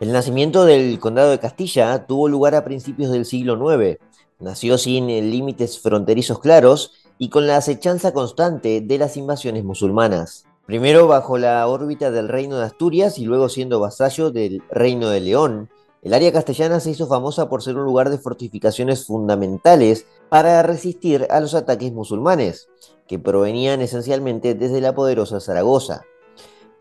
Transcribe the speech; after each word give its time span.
El 0.00 0.10
nacimiento 0.10 0.64
del 0.64 0.98
condado 0.98 1.30
de 1.30 1.38
Castilla 1.38 2.06
tuvo 2.06 2.26
lugar 2.26 2.56
a 2.56 2.64
principios 2.64 3.12
del 3.12 3.24
siglo 3.24 3.54
IX. 3.72 4.00
Nació 4.40 4.76
sin 4.76 5.06
límites 5.06 5.78
fronterizos 5.78 6.40
claros 6.40 6.92
y 7.16 7.28
con 7.28 7.46
la 7.46 7.56
acechanza 7.56 8.12
constante 8.12 8.80
de 8.80 8.98
las 8.98 9.16
invasiones 9.16 9.62
musulmanas. 9.62 10.46
Primero 10.66 11.06
bajo 11.06 11.38
la 11.38 11.64
órbita 11.68 12.10
del 12.10 12.28
reino 12.28 12.58
de 12.58 12.64
Asturias 12.64 13.20
y 13.20 13.24
luego 13.24 13.48
siendo 13.48 13.78
vasallo 13.78 14.32
del 14.32 14.62
reino 14.68 15.10
de 15.10 15.20
León, 15.20 15.70
el 16.02 16.12
área 16.12 16.32
castellana 16.32 16.80
se 16.80 16.90
hizo 16.90 17.06
famosa 17.06 17.48
por 17.48 17.62
ser 17.62 17.76
un 17.76 17.84
lugar 17.84 18.10
de 18.10 18.18
fortificaciones 18.18 19.06
fundamentales 19.06 20.06
para 20.28 20.60
resistir 20.64 21.28
a 21.30 21.38
los 21.38 21.54
ataques 21.54 21.92
musulmanes, 21.92 22.68
que 23.06 23.20
provenían 23.20 23.80
esencialmente 23.80 24.54
desde 24.54 24.80
la 24.80 24.92
poderosa 24.94 25.40
Zaragoza 25.40 26.02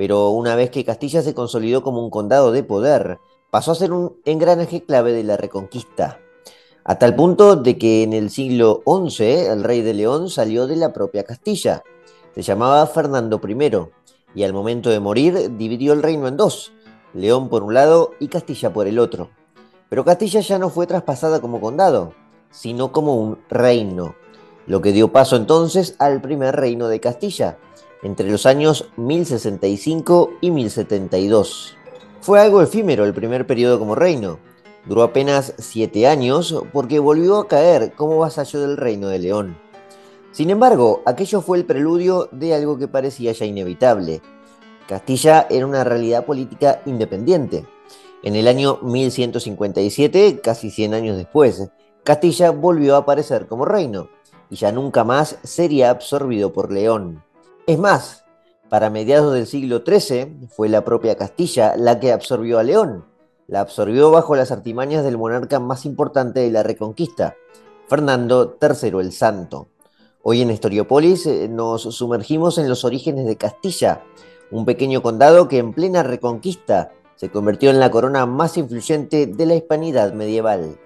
pero 0.04 0.32
una 0.32 0.58
vez 0.58 0.70
que 0.70 0.84
Castilla 0.84 1.22
se 1.22 1.34
consolidó 1.34 1.82
como 1.82 2.04
un 2.04 2.10
condado 2.10 2.52
de 2.52 2.62
poder, 2.62 3.20
pasó 3.50 3.72
a 3.72 3.76
ser 3.76 3.94
un 3.94 4.18
engranaje 4.26 4.84
clave 4.84 5.14
de 5.14 5.24
la 5.24 5.38
reconquista, 5.38 6.20
a 6.84 7.00
tal 7.00 7.16
punto 7.16 7.56
de 7.56 7.78
que 7.78 8.04
en 8.04 8.12
el 8.12 8.30
siglo 8.30 8.84
XI 8.86 9.24
el 9.24 9.64
rey 9.64 9.80
de 9.80 9.94
León 9.94 10.30
salió 10.30 10.68
de 10.68 10.76
la 10.76 10.92
propia 10.92 11.24
Castilla. 11.24 11.84
Se 12.36 12.42
llamaba 12.42 12.86
Fernando 12.86 13.40
I, 13.48 13.78
y 14.36 14.44
al 14.44 14.52
momento 14.52 14.90
de 14.90 15.00
morir 15.00 15.56
dividió 15.58 15.94
el 15.94 16.04
reino 16.04 16.28
en 16.28 16.36
dos, 16.36 16.74
León 17.14 17.48
por 17.48 17.64
un 17.64 17.74
lado 17.74 18.12
y 18.20 18.28
Castilla 18.28 18.74
por 18.74 18.88
el 18.88 19.00
otro. 19.00 19.30
Pero 19.88 20.04
Castilla 20.04 20.42
ya 20.42 20.60
no 20.60 20.70
fue 20.70 20.86
traspasada 20.86 21.40
como 21.40 21.62
condado, 21.62 22.12
sino 22.52 22.92
como 22.92 23.16
un 23.16 23.40
reino, 23.50 24.16
lo 24.68 24.82
que 24.82 24.92
dio 24.92 25.14
paso 25.14 25.38
entonces 25.38 25.96
al 26.00 26.20
primer 26.20 26.58
reino 26.58 26.90
de 26.90 27.00
Castilla, 27.00 27.58
entre 28.04 28.30
los 28.30 28.46
años 28.46 28.90
1065 28.98 30.32
y 30.42 30.52
1072. 30.52 31.76
Fue 32.22 32.40
algo 32.40 32.62
efímero 32.62 33.06
el 33.06 33.14
primer 33.14 33.48
periodo 33.48 33.80
como 33.80 33.96
reino. 33.96 34.40
Duró 34.86 35.04
apenas 35.04 35.54
siete 35.58 36.08
años 36.08 36.56
porque 36.72 37.00
volvió 37.00 37.38
a 37.38 37.48
caer 37.48 37.94
como 37.94 38.20
vasallo 38.20 38.62
del 38.62 38.78
reino 38.78 39.08
de 39.08 39.20
León. 39.20 39.58
Sin 40.32 40.50
embargo, 40.50 41.02
aquello 41.06 41.42
fue 41.42 41.58
el 41.58 41.66
preludio 41.66 42.28
de 42.32 42.54
algo 42.54 42.78
que 42.78 42.88
parecía 42.88 43.32
ya 43.32 43.46
inevitable. 43.46 44.22
Castilla 44.88 45.48
era 45.50 45.66
una 45.66 45.84
realidad 45.84 46.26
política 46.26 46.82
independiente. 46.86 47.66
En 48.24 48.36
el 48.36 48.48
año 48.48 48.80
1157, 48.82 50.40
casi 50.42 50.72
100 50.72 50.94
años 50.94 51.18
después, 51.18 51.70
Castilla 52.04 52.52
volvió 52.52 52.96
a 52.96 53.00
aparecer 53.00 53.48
como 53.48 53.66
reino 53.66 54.10
y 54.50 54.56
ya 54.56 54.72
nunca 54.72 55.04
más 55.04 55.38
sería 55.44 55.90
absorbido 55.90 56.52
por 56.52 56.72
León. 56.72 57.24
Es 57.66 57.80
más, 57.80 58.26
para 58.68 58.90
mediados 58.90 59.34
del 59.34 59.48
siglo 59.48 59.84
XIII 59.86 60.50
fue 60.50 60.68
la 60.68 60.84
propia 60.84 61.16
Castilla 61.16 61.76
la 61.78 61.98
que 61.98 62.12
absorbió 62.12 62.60
a 62.60 62.64
León. 62.64 63.06
La 63.48 63.62
absorbió 63.62 64.12
bajo 64.12 64.36
las 64.36 64.52
artimañas 64.52 65.06
del 65.06 65.18
monarca 65.18 65.62
más 65.62 65.86
importante 65.86 66.42
de 66.42 66.52
la 66.52 66.62
Reconquista, 66.62 67.38
Fernando 67.88 68.58
III 68.62 69.00
el 69.00 69.14
Santo. 69.14 69.70
Hoy 70.24 70.42
en 70.42 70.52
Historiopolis 70.52 71.26
eh, 71.26 71.48
nos 71.48 71.84
sumergimos 71.84 72.58
en 72.58 72.68
los 72.68 72.84
orígenes 72.84 73.26
de 73.26 73.38
Castilla, 73.38 74.04
un 74.52 74.66
pequeño 74.66 75.02
condado 75.02 75.48
que 75.48 75.60
en 75.60 75.72
plena 75.72 76.04
Reconquista 76.04 76.92
se 77.16 77.30
convirtió 77.30 77.70
en 77.70 77.80
la 77.80 77.92
corona 77.92 78.26
más 78.26 78.58
influyente 78.58 79.26
de 79.26 79.46
la 79.46 79.56
hispanidad 79.56 80.12
medieval. 80.12 80.78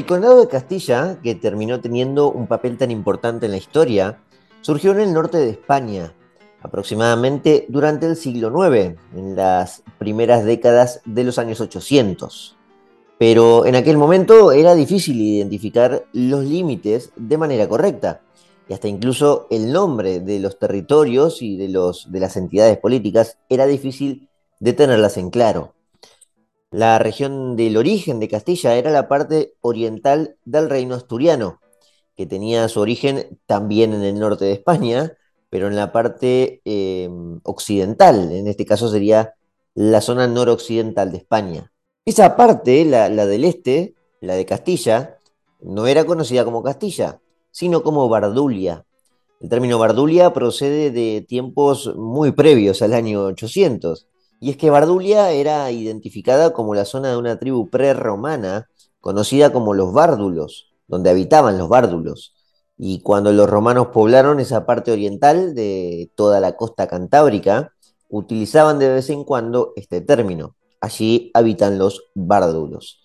El 0.00 0.06
condado 0.06 0.40
de 0.40 0.48
Castilla, 0.48 1.18
que 1.22 1.34
terminó 1.34 1.82
teniendo 1.82 2.32
un 2.32 2.46
papel 2.46 2.78
tan 2.78 2.90
importante 2.90 3.44
en 3.44 3.52
la 3.52 3.58
historia, 3.58 4.18
surgió 4.62 4.92
en 4.92 5.00
el 5.00 5.12
norte 5.12 5.36
de 5.36 5.50
España, 5.50 6.14
aproximadamente 6.62 7.66
durante 7.68 8.06
el 8.06 8.16
siglo 8.16 8.48
IX, 8.48 8.98
en 9.14 9.36
las 9.36 9.82
primeras 9.98 10.46
décadas 10.46 11.02
de 11.04 11.22
los 11.22 11.38
años 11.38 11.60
800. 11.60 12.56
Pero 13.18 13.66
en 13.66 13.76
aquel 13.76 13.98
momento 13.98 14.52
era 14.52 14.74
difícil 14.74 15.20
identificar 15.20 16.06
los 16.14 16.46
límites 16.46 17.12
de 17.16 17.36
manera 17.36 17.68
correcta, 17.68 18.22
y 18.70 18.72
hasta 18.72 18.88
incluso 18.88 19.48
el 19.50 19.70
nombre 19.70 20.20
de 20.20 20.40
los 20.40 20.58
territorios 20.58 21.42
y 21.42 21.58
de, 21.58 21.66
de 21.68 22.20
las 22.20 22.38
entidades 22.38 22.78
políticas 22.78 23.36
era 23.50 23.66
difícil 23.66 24.30
de 24.60 24.72
tenerlas 24.72 25.18
en 25.18 25.28
claro. 25.28 25.74
La 26.72 27.00
región 27.00 27.56
del 27.56 27.76
origen 27.76 28.20
de 28.20 28.28
Castilla 28.28 28.76
era 28.76 28.92
la 28.92 29.08
parte 29.08 29.54
oriental 29.60 30.36
del 30.44 30.70
reino 30.70 30.94
asturiano, 30.94 31.60
que 32.16 32.26
tenía 32.26 32.68
su 32.68 32.78
origen 32.78 33.40
también 33.46 33.92
en 33.92 34.04
el 34.04 34.20
norte 34.20 34.44
de 34.44 34.52
España, 34.52 35.16
pero 35.48 35.66
en 35.66 35.74
la 35.74 35.90
parte 35.90 36.60
em, 36.64 37.40
occidental, 37.42 38.30
en 38.30 38.46
este 38.46 38.64
caso 38.66 38.88
sería 38.88 39.34
la 39.74 40.00
zona 40.00 40.28
noroccidental 40.28 41.10
de 41.10 41.18
España. 41.18 41.72
Esa 42.04 42.36
parte, 42.36 42.84
la, 42.84 43.08
la 43.08 43.26
del 43.26 43.44
este, 43.44 43.96
la 44.20 44.34
de 44.34 44.46
Castilla, 44.46 45.18
no 45.60 45.88
era 45.88 46.04
conocida 46.04 46.44
como 46.44 46.62
Castilla, 46.62 47.20
sino 47.50 47.82
como 47.82 48.08
Bardulia. 48.08 48.86
El 49.40 49.48
término 49.48 49.76
Bardulia 49.76 50.32
procede 50.32 50.92
de 50.92 51.22
tiempos 51.26 51.96
muy 51.96 52.30
previos 52.30 52.80
al 52.80 52.94
año 52.94 53.24
800 53.24 54.06
y 54.40 54.50
es 54.50 54.56
que 54.56 54.70
Bardulia 54.70 55.30
era 55.32 55.70
identificada 55.70 56.54
como 56.54 56.74
la 56.74 56.86
zona 56.86 57.10
de 57.10 57.18
una 57.18 57.38
tribu 57.38 57.68
prerromana 57.68 58.68
conocida 58.98 59.52
como 59.52 59.74
los 59.74 59.92
Bárdulos, 59.92 60.72
donde 60.88 61.10
habitaban 61.10 61.58
los 61.58 61.68
Bárdulos. 61.68 62.34
Y 62.78 63.02
cuando 63.02 63.32
los 63.32 63.48
romanos 63.50 63.88
poblaron 63.88 64.40
esa 64.40 64.64
parte 64.64 64.92
oriental 64.92 65.54
de 65.54 66.10
toda 66.14 66.40
la 66.40 66.56
costa 66.56 66.88
cantábrica, 66.88 67.74
utilizaban 68.08 68.78
de 68.78 68.88
vez 68.88 69.10
en 69.10 69.24
cuando 69.24 69.74
este 69.76 70.00
término. 70.00 70.56
Allí 70.80 71.30
habitan 71.34 71.78
los 71.78 72.04
Bárdulos. 72.14 73.02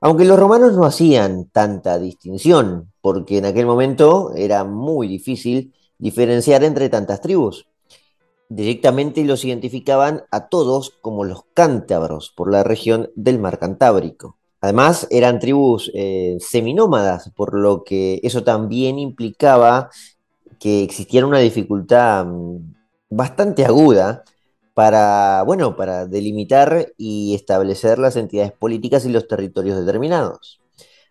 Aunque 0.00 0.24
los 0.24 0.36
romanos 0.36 0.72
no 0.72 0.84
hacían 0.84 1.48
tanta 1.50 2.00
distinción, 2.00 2.92
porque 3.00 3.38
en 3.38 3.46
aquel 3.46 3.66
momento 3.66 4.32
era 4.34 4.64
muy 4.64 5.06
difícil 5.06 5.72
diferenciar 5.96 6.64
entre 6.64 6.88
tantas 6.88 7.20
tribus 7.20 7.68
directamente 8.54 9.24
los 9.24 9.44
identificaban 9.44 10.24
a 10.30 10.48
todos 10.48 10.90
como 11.00 11.24
los 11.24 11.44
cántabros 11.54 12.32
por 12.36 12.50
la 12.50 12.62
región 12.62 13.10
del 13.14 13.38
mar 13.38 13.58
Cantábrico. 13.58 14.36
Además, 14.60 15.08
eran 15.10 15.40
tribus 15.40 15.90
eh, 15.94 16.36
seminómadas, 16.38 17.30
por 17.34 17.58
lo 17.58 17.82
que 17.82 18.20
eso 18.22 18.44
también 18.44 18.98
implicaba 18.98 19.90
que 20.60 20.82
existiera 20.84 21.26
una 21.26 21.40
dificultad 21.40 22.26
mm, 22.26 22.74
bastante 23.10 23.64
aguda 23.64 24.22
para, 24.74 25.42
bueno, 25.44 25.74
para 25.74 26.06
delimitar 26.06 26.92
y 26.96 27.34
establecer 27.34 27.98
las 27.98 28.16
entidades 28.16 28.52
políticas 28.52 29.04
y 29.04 29.08
los 29.08 29.26
territorios 29.26 29.78
determinados. 29.78 30.60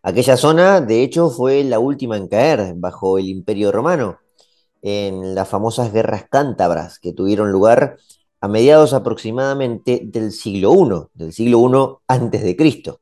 Aquella 0.04 0.38
zona, 0.38 0.80
de 0.82 1.04
hecho, 1.04 1.30
fue 1.30 1.64
la 1.64 1.80
última 1.80 2.18
en 2.18 2.28
caer 2.28 2.74
bajo 2.76 3.18
el 3.18 3.28
Imperio 3.28 3.72
Romano, 3.72 4.20
en 4.82 5.36
las 5.36 5.48
famosas 5.48 5.94
guerras 5.94 6.26
cántabras 6.30 7.00
que 7.00 7.14
tuvieron 7.14 7.52
lugar 7.52 7.98
a 8.40 8.48
mediados 8.48 8.94
aproximadamente 8.94 10.02
del 10.04 10.32
siglo 10.32 10.74
I, 10.74 11.08
del 11.14 11.34
siglo 11.34 12.02
I 12.08 12.14
antes 12.16 12.44
de 12.44 12.56
Cristo, 12.56 13.02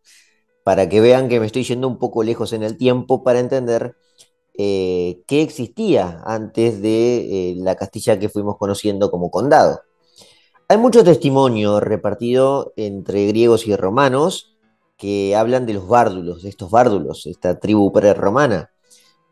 para 0.63 0.89
que 0.89 0.99
vean 0.99 1.29
que 1.29 1.39
me 1.39 1.45
estoy 1.45 1.63
yendo 1.63 1.87
un 1.87 1.97
poco 1.97 2.23
lejos 2.23 2.51
en 2.53 2.63
el 2.63 2.77
tiempo 2.77 3.23
para 3.23 3.39
entender 3.39 3.95
eh, 4.57 5.21
qué 5.25 5.41
existía 5.41 6.21
antes 6.25 6.81
de 6.81 7.51
eh, 7.51 7.55
la 7.57 7.75
Castilla 7.75 8.19
que 8.19 8.27
fuimos 8.27 8.57
conociendo 8.57 9.09
como 9.09 9.31
condado. 9.31 9.81
Hay 10.67 10.77
mucho 10.77 11.03
testimonio 11.03 11.79
repartido 11.79 12.73
entre 12.75 13.25
griegos 13.27 13.65
y 13.65 13.75
romanos 13.75 14.57
que 14.97 15.33
hablan 15.35 15.65
de 15.65 15.73
los 15.73 15.87
bárdulos, 15.87 16.43
de 16.43 16.49
estos 16.49 16.69
bárdulos, 16.69 17.25
esta 17.25 17.57
tribu 17.57 17.91
prerromana, 17.93 18.69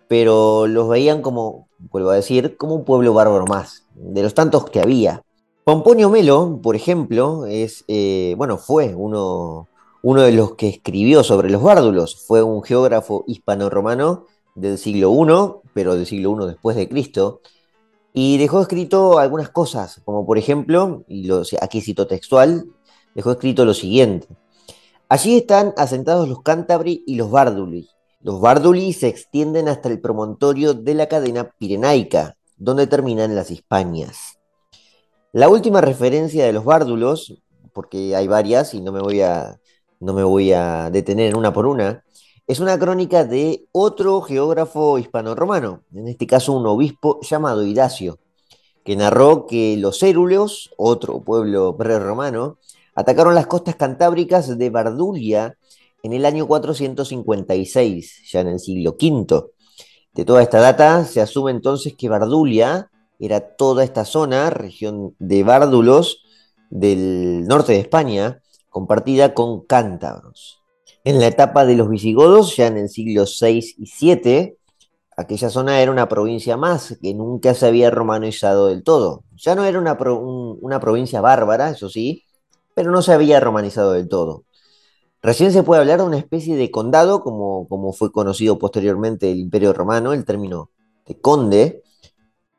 pero 0.07 0.67
los 0.67 0.87
veían 0.89 1.21
como, 1.21 1.67
vuelvo 1.91 2.09
a 2.09 2.15
decir, 2.15 2.57
como 2.57 2.75
un 2.75 2.85
pueblo 2.85 3.13
bárbaro 3.13 3.45
más, 3.45 3.85
de 3.95 4.23
los 4.23 4.33
tantos 4.33 4.69
que 4.69 4.79
había. 4.79 5.23
Pomponio 5.63 6.09
Melo, 6.09 6.59
por 6.63 6.75
ejemplo, 6.75 7.45
es, 7.45 7.83
eh, 7.87 8.35
bueno, 8.37 8.57
fue 8.57 8.95
uno, 8.95 9.67
de 10.01 10.31
los 10.31 10.55
que 10.55 10.69
escribió 10.69 11.23
sobre 11.23 11.49
los 11.49 11.61
bárdulos, 11.61 12.23
fue 12.25 12.41
un 12.41 12.63
geógrafo 12.63 13.25
hispano-romano 13.27 14.25
del 14.55 14.77
siglo 14.77 15.11
I, 15.11 15.67
pero 15.73 15.95
del 15.95 16.05
siglo 16.05 16.41
I 16.41 16.47
después 16.47 16.77
de 16.77 16.87
Cristo, 16.87 17.41
y 18.13 18.37
dejó 18.37 18.61
escrito 18.61 19.19
algunas 19.19 19.49
cosas, 19.49 20.01
como 20.05 20.25
por 20.25 20.37
ejemplo, 20.37 21.03
y 21.07 21.29
aquí 21.61 21.81
cito 21.81 22.07
textual, 22.07 22.65
dejó 23.13 23.31
escrito 23.31 23.65
lo 23.65 23.73
siguiente. 23.73 24.27
Allí 25.09 25.37
están 25.37 25.73
asentados 25.77 26.27
los 26.27 26.41
cántabri 26.41 27.03
y 27.05 27.15
los 27.15 27.29
bárduli, 27.29 27.89
los 28.27 28.41
Barduli 28.41 28.91
se 28.91 29.07
extienden 29.07 29.69
hasta 29.69 29.87
el 29.87 30.01
promontorio 30.01 30.73
de 30.73 30.93
la 30.95 31.07
cadena 31.07 31.49
Pirenaica, 31.57 32.35
donde 32.57 32.85
terminan 32.85 33.37
las 33.37 33.51
Hispanias. 33.51 34.37
La 35.31 35.47
última 35.47 35.79
referencia 35.79 36.45
de 36.45 36.51
los 36.51 36.65
bárdulos, 36.65 37.41
porque 37.71 38.17
hay 38.17 38.27
varias 38.27 38.73
y 38.73 38.81
no 38.81 38.91
me 38.91 38.99
voy 38.99 39.21
a, 39.21 39.61
no 40.01 40.11
me 40.11 40.25
voy 40.25 40.51
a 40.51 40.89
detener 40.89 41.29
en 41.29 41.37
una 41.37 41.53
por 41.53 41.67
una, 41.67 42.03
es 42.47 42.59
una 42.59 42.77
crónica 42.77 43.23
de 43.23 43.65
otro 43.71 44.19
geógrafo 44.19 44.99
hispano-romano, 44.99 45.83
en 45.95 46.09
este 46.09 46.27
caso 46.27 46.51
un 46.51 46.67
obispo 46.67 47.21
llamado 47.21 47.63
Idacio, 47.63 48.19
que 48.83 48.97
narró 48.97 49.47
que 49.47 49.77
los 49.77 50.03
éruleos, 50.03 50.73
otro 50.75 51.21
pueblo 51.21 51.77
prerromano, 51.77 52.57
atacaron 52.93 53.35
las 53.35 53.47
costas 53.47 53.77
cantábricas 53.77 54.57
de 54.57 54.69
Bardulia 54.69 55.57
en 56.07 56.13
el 56.13 56.25
año 56.25 56.47
456, 56.47 58.29
ya 58.31 58.39
en 58.39 58.47
el 58.47 58.59
siglo 58.59 58.91
V. 58.91 59.43
De 60.13 60.23
toda 60.23 60.41
esta 60.41 60.59
data 60.59 61.03
se 61.03 61.19
asume 61.19 61.51
entonces 61.51 61.95
que 61.97 62.07
Bardulia 62.07 62.89
era 63.19 63.41
toda 63.41 63.83
esta 63.83 64.05
zona, 64.05 64.49
región 64.49 65.15
de 65.19 65.43
Bárdulos, 65.43 66.23
del 66.69 67.45
norte 67.45 67.73
de 67.73 67.79
España, 67.79 68.41
compartida 68.69 69.33
con 69.33 69.65
cántabros. 69.65 70.63
En 71.03 71.19
la 71.19 71.27
etapa 71.27 71.65
de 71.65 71.75
los 71.75 71.89
visigodos, 71.89 72.55
ya 72.55 72.67
en 72.67 72.77
el 72.77 72.89
siglo 72.89 73.25
VI 73.25 73.75
y 73.77 73.91
VII, 73.99 74.57
aquella 75.17 75.49
zona 75.49 75.81
era 75.81 75.91
una 75.91 76.07
provincia 76.07 76.55
más 76.55 76.97
que 77.01 77.13
nunca 77.13 77.53
se 77.53 77.67
había 77.67 77.91
romanizado 77.91 78.67
del 78.67 78.83
todo. 78.83 79.23
Ya 79.35 79.55
no 79.55 79.65
era 79.65 79.77
una, 79.77 79.97
una 79.99 80.79
provincia 80.79 81.19
bárbara, 81.19 81.71
eso 81.71 81.89
sí, 81.89 82.23
pero 82.73 82.91
no 82.91 83.01
se 83.01 83.11
había 83.11 83.41
romanizado 83.41 83.91
del 83.91 84.07
todo. 84.07 84.45
Recién 85.21 85.51
se 85.51 85.63
puede 85.63 85.81
hablar 85.81 85.99
de 85.99 86.05
una 86.05 86.17
especie 86.17 86.55
de 86.55 86.69
condado, 86.69 87.21
como, 87.21 87.93
fue 87.93 88.11
conocido 88.11 88.59
posteriormente 88.59 89.31
el 89.31 89.39
Imperio 89.39 89.73
Romano, 89.73 90.13
el 90.13 90.25
término 90.25 90.69
de 91.05 91.19
conde, 91.19 91.83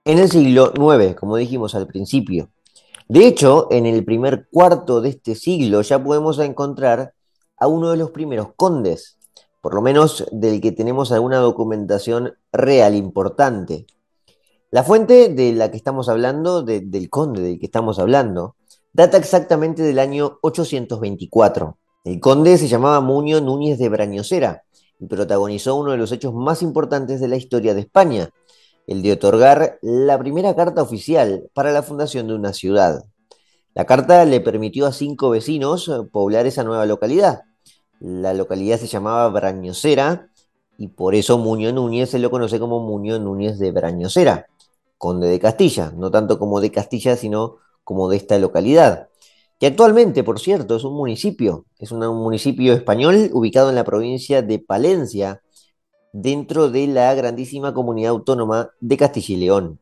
en 0.04 0.18
el 0.18 0.30
siglo 0.30 0.72
IX, 0.74 1.14
como 1.14 1.36
dijimos 1.36 1.74
al 1.74 1.86
principio. 1.86 2.50
De 3.08 3.26
hecho, 3.26 3.68
en 3.70 3.86
el 3.86 4.04
primer 4.04 4.48
cuarto 4.50 5.00
de 5.00 5.10
este 5.10 5.34
siglo 5.34 5.82
ya 5.82 6.02
podemos 6.02 6.38
encontrar 6.40 7.14
a 7.56 7.66
uno 7.68 7.90
de 7.90 7.96
los 7.96 8.10
primeros 8.10 8.48
condes, 8.56 9.18
por 9.60 9.74
lo 9.74 9.80
menos 9.80 10.26
del 10.32 10.60
que 10.60 10.72
tenemos 10.72 11.12
alguna 11.12 11.38
documentación 11.38 12.34
real 12.52 12.94
importante. 12.94 13.86
La 14.70 14.82
fuente 14.82 15.28
de 15.28 15.52
la 15.52 15.70
que 15.70 15.76
estamos 15.76 16.08
hablando, 16.08 16.62
del 16.62 17.08
conde 17.08 17.40
del 17.40 17.58
que 17.58 17.66
estamos 17.66 17.98
hablando, 17.98 18.56
data 18.92 19.16
exactamente 19.16 19.82
del 19.82 19.98
año 19.98 20.38
824. 20.42 21.78
El 22.08 22.20
conde 22.20 22.56
se 22.56 22.68
llamaba 22.68 23.02
Muño 23.02 23.42
Núñez 23.42 23.78
de 23.78 23.90
Brañosera 23.90 24.62
y 24.98 25.04
protagonizó 25.04 25.76
uno 25.76 25.90
de 25.90 25.98
los 25.98 26.10
hechos 26.10 26.32
más 26.32 26.62
importantes 26.62 27.20
de 27.20 27.28
la 27.28 27.36
historia 27.36 27.74
de 27.74 27.82
España, 27.82 28.30
el 28.86 29.02
de 29.02 29.12
otorgar 29.12 29.78
la 29.82 30.18
primera 30.18 30.56
carta 30.56 30.80
oficial 30.80 31.50
para 31.52 31.70
la 31.70 31.82
fundación 31.82 32.26
de 32.26 32.34
una 32.34 32.54
ciudad. 32.54 33.04
La 33.74 33.84
carta 33.84 34.24
le 34.24 34.40
permitió 34.40 34.86
a 34.86 34.92
cinco 34.92 35.28
vecinos 35.28 35.92
poblar 36.10 36.46
esa 36.46 36.64
nueva 36.64 36.86
localidad. 36.86 37.42
La 38.00 38.32
localidad 38.32 38.78
se 38.78 38.86
llamaba 38.86 39.28
Brañosera 39.28 40.30
y 40.78 40.88
por 40.88 41.14
eso 41.14 41.36
Muñoz 41.36 41.74
Núñez 41.74 42.08
se 42.08 42.18
lo 42.18 42.30
conoce 42.30 42.58
como 42.58 42.80
Muñoz 42.80 43.20
Núñez 43.20 43.58
de 43.58 43.70
Brañosera, 43.70 44.46
conde 44.96 45.28
de 45.28 45.38
Castilla, 45.38 45.92
no 45.94 46.10
tanto 46.10 46.38
como 46.38 46.62
de 46.62 46.72
Castilla, 46.72 47.16
sino 47.16 47.56
como 47.84 48.08
de 48.08 48.16
esta 48.16 48.38
localidad 48.38 49.08
que 49.58 49.66
actualmente, 49.66 50.22
por 50.22 50.38
cierto, 50.38 50.76
es 50.76 50.84
un 50.84 50.94
municipio, 50.94 51.66
es 51.78 51.90
un 51.90 52.00
municipio 52.00 52.72
español 52.74 53.30
ubicado 53.32 53.70
en 53.70 53.74
la 53.74 53.84
provincia 53.84 54.42
de 54.42 54.58
Palencia, 54.58 55.42
dentro 56.12 56.70
de 56.70 56.86
la 56.86 57.14
grandísima 57.14 57.74
comunidad 57.74 58.10
autónoma 58.10 58.70
de 58.80 58.96
Castilla 58.96 59.34
y 59.34 59.36
León. 59.36 59.80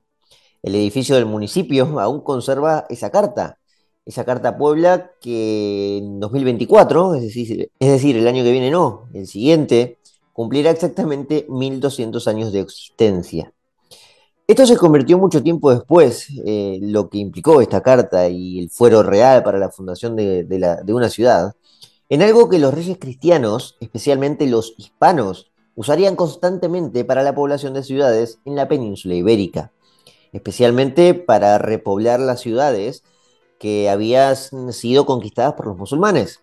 El 0.62 0.74
edificio 0.74 1.14
del 1.14 1.26
municipio 1.26 2.00
aún 2.00 2.20
conserva 2.22 2.86
esa 2.88 3.10
carta, 3.10 3.58
esa 4.04 4.24
carta 4.24 4.56
Puebla 4.56 5.12
que 5.20 5.98
en 5.98 6.20
2024, 6.20 7.14
es 7.14 7.22
decir, 7.22 7.70
es 7.78 7.90
decir, 7.90 8.16
el 8.16 8.26
año 8.28 8.44
que 8.44 8.52
viene 8.52 8.70
no, 8.70 9.08
el 9.12 9.26
siguiente, 9.26 9.98
cumplirá 10.32 10.70
exactamente 10.70 11.46
1200 11.48 12.26
años 12.28 12.52
de 12.52 12.60
existencia. 12.60 13.52
Esto 14.48 14.64
se 14.64 14.76
convirtió 14.76 15.18
mucho 15.18 15.42
tiempo 15.42 15.74
después, 15.74 16.28
eh, 16.44 16.78
lo 16.80 17.08
que 17.08 17.18
implicó 17.18 17.60
esta 17.60 17.82
carta 17.82 18.28
y 18.28 18.60
el 18.60 18.70
fuero 18.70 19.02
real 19.02 19.42
para 19.42 19.58
la 19.58 19.70
fundación 19.70 20.14
de, 20.14 20.44
de 20.44 20.94
una 20.94 21.08
ciudad, 21.08 21.56
en 22.08 22.22
algo 22.22 22.48
que 22.48 22.60
los 22.60 22.72
reyes 22.72 22.98
cristianos, 23.00 23.76
especialmente 23.80 24.46
los 24.46 24.74
hispanos, 24.78 25.50
usarían 25.74 26.14
constantemente 26.14 27.04
para 27.04 27.24
la 27.24 27.34
población 27.34 27.74
de 27.74 27.82
ciudades 27.82 28.38
en 28.44 28.54
la 28.54 28.68
península 28.68 29.16
ibérica, 29.16 29.72
especialmente 30.32 31.14
para 31.14 31.58
repoblar 31.58 32.20
las 32.20 32.40
ciudades 32.40 33.02
que 33.58 33.90
habían 33.90 34.36
sido 34.72 35.06
conquistadas 35.06 35.54
por 35.54 35.66
los 35.66 35.76
musulmanes. 35.76 36.40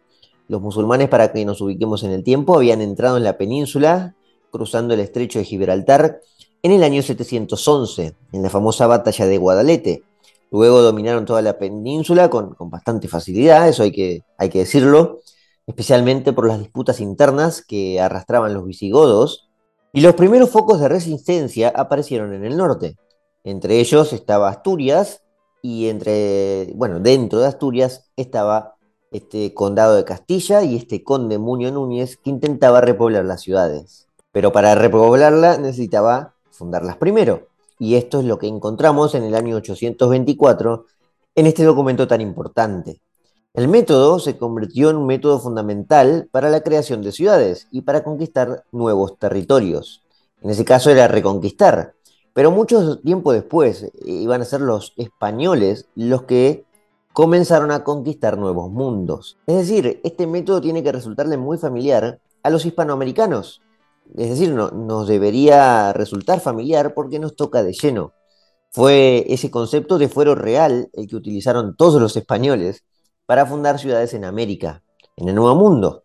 Los 0.50 0.62
musulmanes, 0.62 1.08
para 1.08 1.32
que 1.32 1.46
nos 1.46 1.62
ubiquemos 1.62 2.04
en 2.04 2.12
el 2.12 2.24
tiempo, 2.24 2.58
habían 2.58 2.82
entrado 2.82 3.16
en 3.16 3.24
la 3.24 3.38
península, 3.38 4.16
cruzando 4.52 4.94
el 4.94 5.00
estrecho 5.00 5.40
de 5.40 5.46
Gibraltar, 5.46 6.20
en 6.64 6.72
el 6.72 6.84
año 6.84 7.02
711, 7.02 8.16
en 8.32 8.42
la 8.42 8.50
famosa 8.50 8.88
batalla 8.88 9.28
de 9.28 9.38
Guadalete. 9.38 10.04
Luego 10.50 10.82
dominaron 10.82 11.26
toda 11.26 11.42
la 11.42 11.58
península 11.58 12.30
con, 12.30 12.56
bastante 12.70 13.10
facilidad, 13.10 13.68
eso 13.68 13.84
hay 13.84 13.92
que, 13.92 14.24
hay 14.38 14.50
que 14.50 14.60
decirlo, 14.60 15.20
especialmente 15.68 16.32
por 16.32 16.48
las 16.48 16.60
disputas 16.60 17.02
internas 17.02 17.62
que 17.62 18.00
arrastraban 18.00 18.54
los 18.54 18.66
visigodos. 18.66 19.50
Y 19.92 20.02
los 20.02 20.16
primeros 20.16 20.50
focos 20.50 20.80
de 20.80 20.88
resistencia 20.88 21.72
aparecieron 21.76 22.34
en 22.34 22.46
el 22.46 22.56
norte. 22.56 22.96
Entre 23.44 23.80
ellos 23.80 24.14
estaba 24.14 24.50
Asturias 24.50 25.22
y 25.62 25.90
entre, 25.90 26.72
bueno, 26.76 27.00
dentro 27.00 27.40
de 27.40 27.48
Asturias 27.48 28.10
estaba 28.16 28.76
este 29.12 29.54
condado 29.54 29.96
de 29.96 30.06
Castilla 30.06 30.64
y 30.64 30.78
este 30.78 31.04
conde 31.04 31.38
Muño 31.38 31.72
Núñez 31.72 32.18
que 32.18 32.30
intentaba 32.30 32.80
repoblar 32.80 33.26
las 33.26 33.42
ciudades. 33.42 34.08
Pero 34.32 34.52
para 34.52 34.76
repoblarla 34.76 35.58
necesitaba 35.58 36.33
fundarlas 36.54 36.98
primero. 36.98 37.48
Y 37.80 37.96
esto 37.96 38.20
es 38.20 38.26
lo 38.26 38.38
que 38.38 38.48
encontramos 38.48 39.16
en 39.16 39.24
el 39.24 39.36
año 39.36 39.58
824 39.58 40.86
en 41.36 41.48
este 41.48 41.64
documento 41.64 42.08
tan 42.08 42.22
importante. 42.22 43.02
El 43.54 43.68
método 43.68 44.20
se 44.20 44.38
convirtió 44.38 44.90
en 44.90 44.96
un 44.96 45.06
método 45.06 45.40
fundamental 45.40 46.28
para 46.32 46.50
la 46.50 46.62
creación 46.62 47.02
de 47.02 47.12
ciudades 47.12 47.68
y 47.72 47.82
para 47.82 48.04
conquistar 48.04 48.64
nuevos 48.72 49.18
territorios. 49.20 50.04
En 50.42 50.50
ese 50.50 50.66
caso 50.66 50.90
era 50.90 51.08
reconquistar, 51.08 51.94
pero 52.34 52.52
mucho 52.52 53.00
tiempo 53.00 53.32
después 53.32 53.84
eh, 53.84 53.92
iban 54.06 54.42
a 54.42 54.46
ser 54.46 54.62
los 54.62 54.94
españoles 54.98 55.86
los 55.96 56.24
que 56.24 56.66
comenzaron 57.14 57.72
a 57.72 57.84
conquistar 57.84 58.38
nuevos 58.40 58.72
mundos. 58.72 59.38
Es 59.46 59.56
decir, 59.56 60.02
este 60.04 60.26
método 60.26 60.60
tiene 60.60 60.84
que 60.84 60.92
resultarle 60.92 61.38
muy 61.38 61.60
familiar 61.60 62.20
a 62.42 62.50
los 62.50 62.66
hispanoamericanos, 62.66 63.62
es 64.18 64.30
decir, 64.30 64.52
no, 64.52 64.70
nos 64.72 65.08
debería 65.08 65.94
resultar 65.94 66.40
familiar 66.40 66.94
porque 66.94 67.20
nos 67.20 67.36
toca 67.36 67.64
de 67.64 67.74
lleno. 67.74 68.14
Fue 68.72 69.26
ese 69.30 69.52
concepto 69.52 69.98
de 69.98 70.10
fuero 70.10 70.36
real 70.36 70.90
el 70.94 71.08
que 71.08 71.16
utilizaron 71.16 71.76
todos 71.76 72.02
los 72.02 72.16
españoles 72.18 72.84
para 73.26 73.46
fundar 73.46 73.80
ciudades 73.80 74.14
en 74.14 74.26
América, 74.26 74.84
en 75.16 75.30
el 75.30 75.36
Nuevo 75.36 75.56
Mundo. 75.56 76.04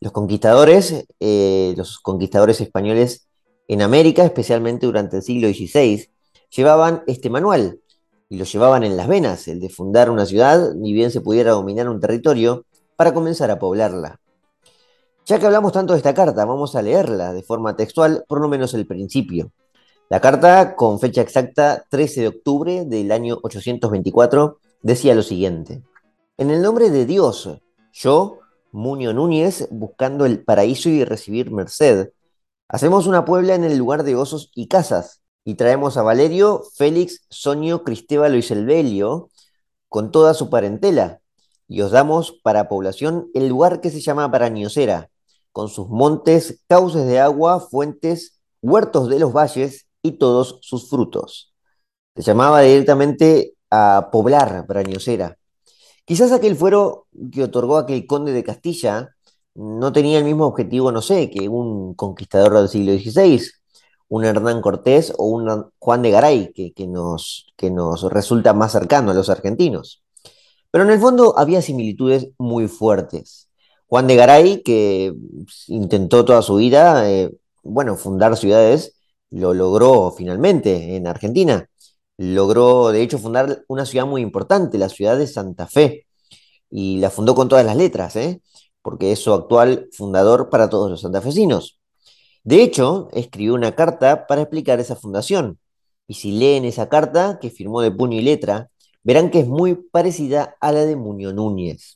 Los 0.00 0.12
conquistadores, 0.12 1.06
eh, 1.20 1.74
los 1.76 1.98
conquistadores 1.98 2.60
españoles 2.60 3.28
en 3.68 3.82
América, 3.82 4.24
especialmente 4.24 4.86
durante 4.86 5.16
el 5.16 5.22
siglo 5.22 5.48
XVI, 5.48 6.08
llevaban 6.50 7.02
este 7.06 7.30
manual 7.30 7.80
y 8.28 8.38
lo 8.38 8.44
llevaban 8.44 8.84
en 8.84 8.96
las 8.96 9.08
venas, 9.08 9.48
el 9.48 9.60
de 9.60 9.68
fundar 9.68 10.10
una 10.10 10.26
ciudad, 10.26 10.74
ni 10.74 10.92
bien 10.92 11.10
se 11.10 11.20
pudiera 11.20 11.52
dominar 11.52 11.88
un 11.88 12.00
territorio, 12.00 12.64
para 12.96 13.14
comenzar 13.14 13.50
a 13.50 13.58
poblarla. 13.58 14.20
Ya 15.28 15.40
que 15.40 15.46
hablamos 15.46 15.72
tanto 15.72 15.92
de 15.92 15.96
esta 15.96 16.14
carta, 16.14 16.44
vamos 16.44 16.76
a 16.76 16.82
leerla 16.82 17.32
de 17.32 17.42
forma 17.42 17.74
textual, 17.74 18.24
por 18.28 18.40
lo 18.40 18.46
menos 18.46 18.74
el 18.74 18.86
principio. 18.86 19.50
La 20.08 20.20
carta, 20.20 20.76
con 20.76 21.00
fecha 21.00 21.20
exacta 21.20 21.84
13 21.90 22.20
de 22.20 22.28
octubre 22.28 22.84
del 22.84 23.10
año 23.10 23.40
824, 23.42 24.60
decía 24.82 25.16
lo 25.16 25.24
siguiente. 25.24 25.82
En 26.36 26.50
el 26.50 26.62
nombre 26.62 26.90
de 26.90 27.06
Dios, 27.06 27.50
yo, 27.92 28.38
Muño 28.70 29.12
Núñez, 29.12 29.66
buscando 29.72 30.26
el 30.26 30.44
paraíso 30.44 30.90
y 30.90 31.02
recibir 31.02 31.50
merced, 31.50 32.10
hacemos 32.68 33.08
una 33.08 33.24
puebla 33.24 33.56
en 33.56 33.64
el 33.64 33.76
lugar 33.76 34.04
de 34.04 34.14
osos 34.14 34.52
y 34.54 34.68
casas, 34.68 35.22
y 35.44 35.56
traemos 35.56 35.96
a 35.96 36.02
Valerio, 36.02 36.62
Félix, 36.76 37.26
Sonio, 37.30 37.82
Cristébalo 37.82 38.36
y 38.36 38.42
Selvelio, 38.42 39.30
con 39.88 40.12
toda 40.12 40.34
su 40.34 40.50
parentela, 40.50 41.20
y 41.66 41.80
os 41.80 41.90
damos 41.90 42.30
para 42.44 42.68
población 42.68 43.28
el 43.34 43.48
lugar 43.48 43.80
que 43.80 43.90
se 43.90 44.00
llama 44.00 44.30
Parañosera, 44.30 45.10
con 45.56 45.70
sus 45.70 45.88
montes, 45.88 46.62
cauces 46.68 47.06
de 47.06 47.18
agua, 47.18 47.60
fuentes, 47.60 48.42
huertos 48.60 49.08
de 49.08 49.18
los 49.18 49.32
valles 49.32 49.86
y 50.02 50.18
todos 50.18 50.58
sus 50.60 50.90
frutos. 50.90 51.54
Se 52.14 52.20
llamaba 52.20 52.60
directamente 52.60 53.54
a 53.70 54.10
poblar 54.12 54.66
Brañosera. 54.66 55.38
Quizás 56.04 56.30
aquel 56.32 56.56
fuero 56.56 57.06
que 57.32 57.44
otorgó 57.44 57.78
aquel 57.78 58.06
conde 58.06 58.32
de 58.32 58.44
Castilla 58.44 59.16
no 59.54 59.94
tenía 59.94 60.18
el 60.18 60.26
mismo 60.26 60.44
objetivo, 60.44 60.92
no 60.92 61.00
sé, 61.00 61.30
que 61.30 61.48
un 61.48 61.94
conquistador 61.94 62.52
del 62.58 62.68
siglo 62.68 62.92
XVI, 62.92 63.40
un 64.08 64.26
Hernán 64.26 64.60
Cortés 64.60 65.14
o 65.16 65.24
un 65.24 65.70
Juan 65.78 66.02
de 66.02 66.10
Garay, 66.10 66.52
que, 66.52 66.74
que, 66.74 66.86
nos, 66.86 67.46
que 67.56 67.70
nos 67.70 68.02
resulta 68.12 68.52
más 68.52 68.72
cercano 68.72 69.10
a 69.10 69.14
los 69.14 69.30
argentinos. 69.30 70.02
Pero 70.70 70.84
en 70.84 70.90
el 70.90 71.00
fondo 71.00 71.38
había 71.38 71.62
similitudes 71.62 72.28
muy 72.36 72.68
fuertes. 72.68 73.45
Juan 73.88 74.06
de 74.06 74.16
Garay, 74.16 74.62
que 74.62 75.14
intentó 75.68 76.24
toda 76.24 76.42
su 76.42 76.56
vida, 76.56 77.08
eh, 77.10 77.30
bueno, 77.62 77.96
fundar 77.96 78.36
ciudades, 78.36 78.96
lo 79.30 79.54
logró 79.54 80.12
finalmente 80.16 80.96
en 80.96 81.06
Argentina. 81.06 81.68
Logró, 82.16 82.90
de 82.92 83.02
hecho, 83.02 83.18
fundar 83.18 83.64
una 83.68 83.86
ciudad 83.86 84.06
muy 84.06 84.22
importante, 84.22 84.78
la 84.78 84.88
ciudad 84.88 85.18
de 85.18 85.26
Santa 85.26 85.66
Fe, 85.66 86.06
y 86.70 86.98
la 86.98 87.10
fundó 87.10 87.34
con 87.34 87.48
todas 87.48 87.64
las 87.66 87.76
letras, 87.76 88.16
¿eh? 88.16 88.42
porque 88.82 89.12
es 89.12 89.20
su 89.20 89.32
actual 89.32 89.88
fundador 89.92 90.50
para 90.50 90.70
todos 90.70 90.90
los 90.90 91.00
santafesinos. 91.02 91.80
De 92.44 92.62
hecho, 92.62 93.08
escribió 93.12 93.54
una 93.54 93.74
carta 93.74 94.26
para 94.26 94.42
explicar 94.42 94.80
esa 94.80 94.96
fundación, 94.96 95.58
y 96.08 96.14
si 96.14 96.32
leen 96.32 96.64
esa 96.64 96.88
carta, 96.88 97.38
que 97.40 97.50
firmó 97.50 97.82
de 97.82 97.90
puño 97.90 98.18
y 98.18 98.22
letra, 98.22 98.70
verán 99.02 99.30
que 99.30 99.40
es 99.40 99.48
muy 99.48 99.74
parecida 99.74 100.56
a 100.60 100.72
la 100.72 100.84
de 100.84 100.96
Muñoz 100.96 101.34
Núñez. 101.34 101.95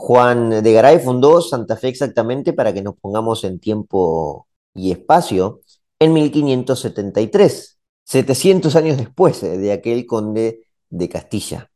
Juan 0.00 0.62
de 0.62 0.72
Garay 0.72 1.00
fundó 1.00 1.42
Santa 1.42 1.76
Fe 1.76 1.88
exactamente 1.88 2.52
para 2.52 2.72
que 2.72 2.82
nos 2.82 2.94
pongamos 2.94 3.42
en 3.42 3.58
tiempo 3.58 4.46
y 4.72 4.92
espacio 4.92 5.62
en 5.98 6.12
1573, 6.12 7.78
700 8.04 8.76
años 8.76 8.96
después 8.96 9.40
de 9.40 9.72
aquel 9.72 10.06
conde 10.06 10.62
de 10.88 11.08
Castilla. 11.08 11.72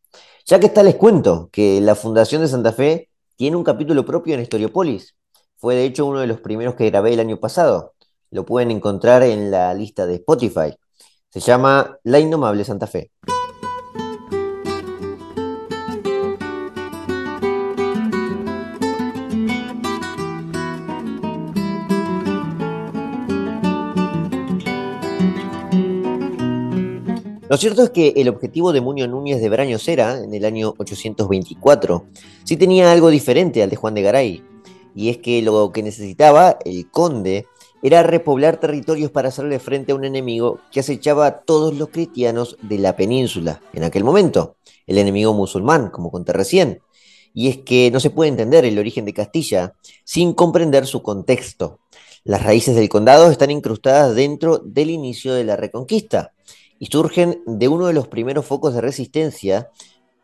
Ya 0.47 0.61
que 0.61 0.67
está, 0.67 0.85
les 0.85 0.95
cuento 0.95 1.51
que 1.51 1.81
la 1.81 1.97
fundación 1.97 2.43
de 2.43 2.49
Santa 2.49 2.73
Fe 2.73 3.11
tiene 3.35 3.57
un 3.57 3.65
capítulo 3.65 4.07
propio 4.07 4.35
en 4.35 4.43
Historiopolis. 4.43 5.17
Fue 5.57 5.75
de 5.75 5.85
hecho 5.85 6.07
uno 6.07 6.21
de 6.21 6.29
los 6.29 6.41
primeros 6.41 6.77
que 6.77 6.89
grabé 6.89 7.15
el 7.15 7.21
año 7.21 7.41
pasado. 7.41 7.95
Lo 8.31 8.47
pueden 8.47 8.71
encontrar 8.71 9.25
en 9.25 9.51
la 9.51 9.75
lista 9.75 10.07
de 10.07 10.15
Spotify. 10.15 10.73
Se 11.29 11.41
llama 11.41 11.99
La 12.05 12.21
Indomable 12.21 12.65
Santa 12.65 12.87
Fe. 12.87 13.11
Lo 27.53 27.59
cierto 27.59 27.83
es 27.83 27.91
que 27.91 28.15
el 28.17 28.31
objetivo 28.31 28.73
de 28.73 28.81
Muñoz 28.81 29.11
Núñez 29.11 29.39
de 29.43 29.51
Braños 29.51 29.87
era, 29.87 30.17
en 30.17 30.33
el 30.33 30.47
año 30.47 30.73
824, 30.79 32.07
sí 32.45 32.57
tenía 32.57 32.91
algo 32.91 33.11
diferente 33.11 33.63
al 33.63 33.69
de 33.69 33.77
Juan 33.77 33.93
de 33.93 34.01
Garay, 34.01 34.43
y 34.95 35.11
es 35.11 35.19
que 35.19 35.43
lo 35.43 35.71
que 35.71 35.83
necesitaba 35.83 36.57
el 36.65 36.91
conde 36.91 37.45
era 37.83 38.03
repoblar 38.05 38.57
territorios 38.57 39.11
para 39.11 39.29
hacerle 39.29 39.59
frente 39.59 39.93
a 39.93 39.95
un 39.95 40.07
enemigo 40.07 40.61
que 40.71 40.81
acechaba 40.81 41.27
a 41.27 41.41
todos 41.41 41.75
los 41.75 41.91
cristianos 41.91 42.57
de 42.63 42.79
la 42.79 42.97
península 42.97 43.61
en 43.75 43.85
aquel 43.85 44.03
momento, 44.03 44.57
el 44.87 44.97
enemigo 44.97 45.35
musulmán, 45.35 45.91
como 45.91 46.11
conté 46.11 46.33
recién. 46.33 46.81
Y 47.35 47.49
es 47.49 47.59
que 47.59 47.91
no 47.91 48.01
se 48.01 48.09
puede 48.09 48.31
entender 48.31 48.65
el 48.65 48.79
origen 48.79 49.05
de 49.05 49.13
Castilla 49.13 49.75
sin 50.05 50.33
comprender 50.33 50.87
su 50.87 51.03
contexto. 51.03 51.81
Las 52.25 52.43
raíces 52.43 52.75
del 52.77 52.89
condado 52.89 53.31
están 53.31 53.51
incrustadas 53.51 54.15
dentro 54.15 54.57
del 54.57 54.89
inicio 54.89 55.35
de 55.35 55.45
la 55.45 55.57
Reconquista 55.57 56.33
y 56.83 56.87
surgen 56.87 57.45
de 57.47 57.69
uno 57.69 57.87
de 57.87 57.93
los 57.93 58.09
primeros 58.09 58.45
focos 58.45 58.75
de 58.75 58.81
resistencia 58.81 59.71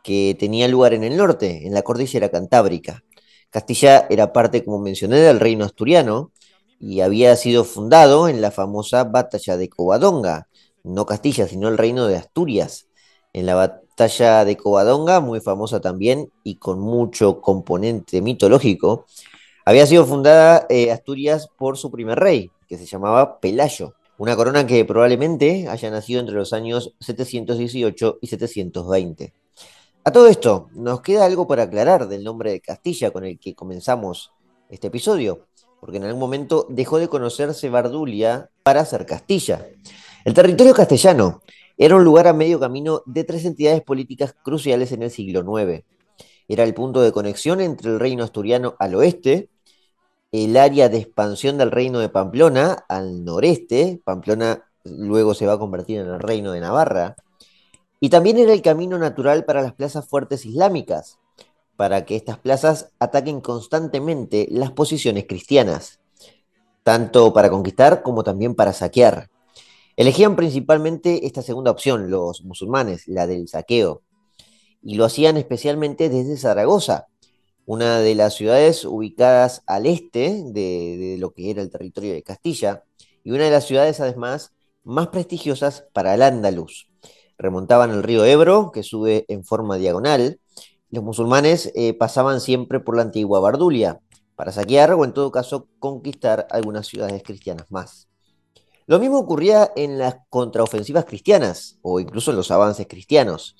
que 0.02 0.36
tenía 0.40 0.66
lugar 0.66 0.92
en 0.92 1.04
el 1.04 1.16
norte, 1.16 1.64
en 1.68 1.72
la 1.72 1.82
cordillera 1.82 2.30
cantábrica. 2.30 3.04
Castilla 3.48 4.08
era 4.10 4.32
parte, 4.32 4.64
como 4.64 4.80
mencioné, 4.80 5.20
del 5.20 5.38
reino 5.38 5.64
asturiano 5.64 6.32
y 6.80 7.00
había 7.00 7.36
sido 7.36 7.62
fundado 7.62 8.28
en 8.28 8.40
la 8.40 8.50
famosa 8.50 9.04
batalla 9.04 9.56
de 9.56 9.68
Covadonga, 9.68 10.48
no 10.82 11.06
Castilla, 11.06 11.46
sino 11.46 11.68
el 11.68 11.78
reino 11.78 12.08
de 12.08 12.16
Asturias. 12.16 12.88
En 13.32 13.46
la 13.46 13.54
batalla 13.54 14.44
de 14.44 14.56
Covadonga, 14.56 15.20
muy 15.20 15.38
famosa 15.38 15.80
también 15.80 16.32
y 16.42 16.56
con 16.56 16.80
mucho 16.80 17.40
componente 17.40 18.20
mitológico, 18.20 19.06
había 19.64 19.86
sido 19.86 20.04
fundada 20.04 20.66
eh, 20.70 20.90
Asturias 20.90 21.48
por 21.56 21.76
su 21.76 21.92
primer 21.92 22.18
rey, 22.18 22.50
que 22.66 22.76
se 22.76 22.86
llamaba 22.86 23.38
Pelayo. 23.38 23.94
Una 24.18 24.34
corona 24.34 24.66
que 24.66 24.84
probablemente 24.84 25.68
haya 25.68 25.90
nacido 25.92 26.18
entre 26.18 26.34
los 26.34 26.52
años 26.52 26.92
718 26.98 28.18
y 28.20 28.26
720. 28.26 29.32
A 30.02 30.10
todo 30.10 30.26
esto, 30.26 30.70
nos 30.74 31.02
queda 31.02 31.24
algo 31.24 31.46
para 31.46 31.62
aclarar 31.62 32.08
del 32.08 32.24
nombre 32.24 32.50
de 32.50 32.60
Castilla 32.60 33.12
con 33.12 33.24
el 33.24 33.38
que 33.38 33.54
comenzamos 33.54 34.32
este 34.70 34.88
episodio, 34.88 35.46
porque 35.78 35.98
en 35.98 36.04
algún 36.04 36.18
momento 36.18 36.66
dejó 36.68 36.98
de 36.98 37.06
conocerse 37.06 37.70
Bardulia 37.70 38.50
para 38.64 38.84
ser 38.84 39.06
Castilla. 39.06 39.64
El 40.24 40.34
territorio 40.34 40.74
castellano 40.74 41.42
era 41.76 41.94
un 41.94 42.02
lugar 42.02 42.26
a 42.26 42.32
medio 42.32 42.58
camino 42.58 43.02
de 43.06 43.22
tres 43.22 43.44
entidades 43.44 43.82
políticas 43.82 44.34
cruciales 44.42 44.90
en 44.90 45.04
el 45.04 45.12
siglo 45.12 45.44
IX. 45.60 45.84
Era 46.48 46.64
el 46.64 46.74
punto 46.74 47.02
de 47.02 47.12
conexión 47.12 47.60
entre 47.60 47.92
el 47.92 48.00
reino 48.00 48.24
asturiano 48.24 48.74
al 48.80 48.96
oeste 48.96 49.48
el 50.32 50.56
área 50.56 50.88
de 50.88 50.98
expansión 50.98 51.58
del 51.58 51.70
reino 51.70 52.00
de 52.00 52.08
Pamplona 52.08 52.84
al 52.88 53.24
noreste. 53.24 54.00
Pamplona 54.04 54.64
luego 54.84 55.34
se 55.34 55.46
va 55.46 55.54
a 55.54 55.58
convertir 55.58 56.00
en 56.00 56.08
el 56.08 56.20
reino 56.20 56.52
de 56.52 56.60
Navarra. 56.60 57.16
Y 58.00 58.10
también 58.10 58.38
era 58.38 58.52
el 58.52 58.62
camino 58.62 58.98
natural 58.98 59.44
para 59.44 59.62
las 59.62 59.74
plazas 59.74 60.06
fuertes 60.06 60.46
islámicas, 60.46 61.18
para 61.76 62.04
que 62.04 62.16
estas 62.16 62.38
plazas 62.38 62.90
ataquen 62.98 63.40
constantemente 63.40 64.46
las 64.50 64.70
posiciones 64.70 65.26
cristianas, 65.26 66.00
tanto 66.84 67.32
para 67.32 67.50
conquistar 67.50 68.02
como 68.02 68.22
también 68.22 68.54
para 68.54 68.72
saquear. 68.72 69.30
Elegían 69.96 70.36
principalmente 70.36 71.26
esta 71.26 71.42
segunda 71.42 71.72
opción, 71.72 72.08
los 72.08 72.44
musulmanes, 72.44 73.08
la 73.08 73.26
del 73.26 73.48
saqueo, 73.48 74.02
y 74.80 74.94
lo 74.94 75.04
hacían 75.04 75.36
especialmente 75.36 76.08
desde 76.08 76.36
Zaragoza, 76.36 77.08
una 77.68 78.00
de 78.00 78.14
las 78.14 78.32
ciudades 78.32 78.86
ubicadas 78.86 79.62
al 79.66 79.84
este 79.84 80.42
de, 80.42 81.16
lo 81.18 81.34
que 81.34 81.50
era 81.50 81.60
el 81.60 81.68
territorio 81.68 82.14
de 82.14 82.22
Castilla, 82.22 82.82
y 83.22 83.30
una 83.30 83.44
de 83.44 83.50
las 83.50 83.66
ciudades 83.66 84.00
además 84.00 84.54
más 84.84 85.08
prestigiosas 85.08 85.84
para 85.92 86.14
el 86.14 86.22
Andaluz. 86.22 86.88
Remontaban 87.36 87.90
el 87.90 88.02
río 88.02 88.24
Ebro, 88.24 88.72
que 88.72 88.82
sube 88.82 89.26
en 89.28 89.44
forma 89.44 89.76
diagonal. 89.76 90.40
Los 90.88 91.04
musulmanes 91.04 91.70
eh, 91.74 91.92
pasaban 91.92 92.40
siempre 92.40 92.80
por 92.80 92.96
la 92.96 93.02
antigua 93.02 93.38
Bardulia, 93.38 94.00
para 94.34 94.50
saquear 94.50 94.94
o 94.94 95.04
en 95.04 95.12
todo 95.12 95.30
caso 95.30 95.68
conquistar 95.78 96.46
algunas 96.50 96.86
ciudades 96.86 97.22
cristianas 97.22 97.66
más. 97.68 98.08
Lo 98.86 98.98
mismo 98.98 99.18
ocurría 99.18 99.70
en 99.76 99.98
las 99.98 100.16
contraofensivas 100.30 101.04
cristianas 101.04 101.78
o 101.82 102.00
incluso 102.00 102.30
en 102.30 102.38
los 102.38 102.50
avances 102.50 102.86
cristianos. 102.88 103.56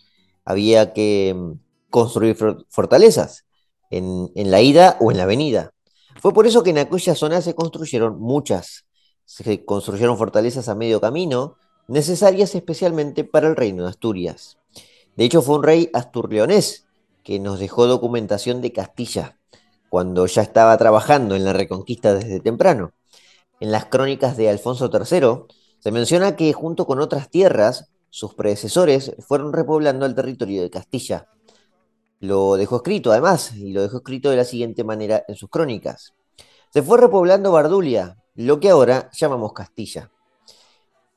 Había 0.47 0.95
que 0.95 1.35
mm, 1.37 1.53
construir 1.91 2.39
fortalezas 2.71 3.45
en, 3.91 4.31
la 4.35 4.61
ida 4.61 4.97
o 5.01 5.11
en 5.11 5.19
la 5.19 5.27
venida. 5.27 5.73
Fue 6.21 6.33
por 6.33 6.47
eso 6.47 6.63
que 6.63 6.71
en 6.71 6.79
aquella 6.79 7.15
zona 7.15 7.41
se 7.41 7.55
construyeron 7.55 8.21
muchas, 8.21 8.87
se 9.25 9.65
construyeron 9.65 10.19
fortalezas 10.19 10.69
a 10.69 10.75
medio 10.75 11.01
camino, 11.01 11.57
necesarias 11.87 12.55
especialmente 12.55 13.25
para 13.25 13.49
el 13.49 13.57
reino 13.57 13.85
de 13.85 13.91
Asturias. 13.91 14.59
De 15.17 15.25
hecho, 15.25 15.43
fue 15.43 15.57
un 15.57 15.63
rey 15.63 15.91
asturleonés 15.95 16.87
que 17.25 17.39
nos 17.39 17.59
dejó 17.59 17.87
documentación 17.87 18.61
de 18.61 18.73
Castilla, 18.73 19.39
cuando 19.89 20.27
ya 20.27 20.43
estaba 20.43 20.77
trabajando 20.77 21.35
en 21.35 21.45
la 21.45 21.53
reconquista 21.53 22.15
desde 22.15 22.41
temprano. 22.41 22.93
En 23.61 23.73
las 23.73 23.87
crónicas 23.87 24.37
de 24.37 24.49
Alfonso 24.49 24.91
III 24.93 25.55
se 25.81 25.91
menciona 25.91 26.37
que 26.37 26.53
junto 26.53 26.87
con 26.87 27.01
otras 27.01 27.31
tierras, 27.31 27.91
sus 28.11 28.35
predecesores 28.35 29.15
fueron 29.21 29.53
repoblando 29.53 30.07
el 30.07 30.15
territorio 30.15 30.63
de 30.63 30.71
Castilla, 30.71 31.29
lo 32.21 32.57
dejó 32.57 32.77
escrito 32.77 33.13
además, 33.13 33.55
y 33.55 33.73
lo 33.73 33.83
dejó 33.83 33.99
escrito 33.99 34.31
de 34.31 34.37
la 34.37 34.45
siguiente 34.45 34.85
manera 34.85 35.25
en 35.29 35.37
sus 35.37 35.49
crónicas. 35.51 36.15
Se 36.71 36.83
fue 36.83 36.99
repoblando 36.99 37.53
Bardulia, 37.53 38.17
lo 38.35 38.61
que 38.61 38.71
ahora 38.71 39.11
llamamos 39.13 39.53
Castilla. 39.53 40.11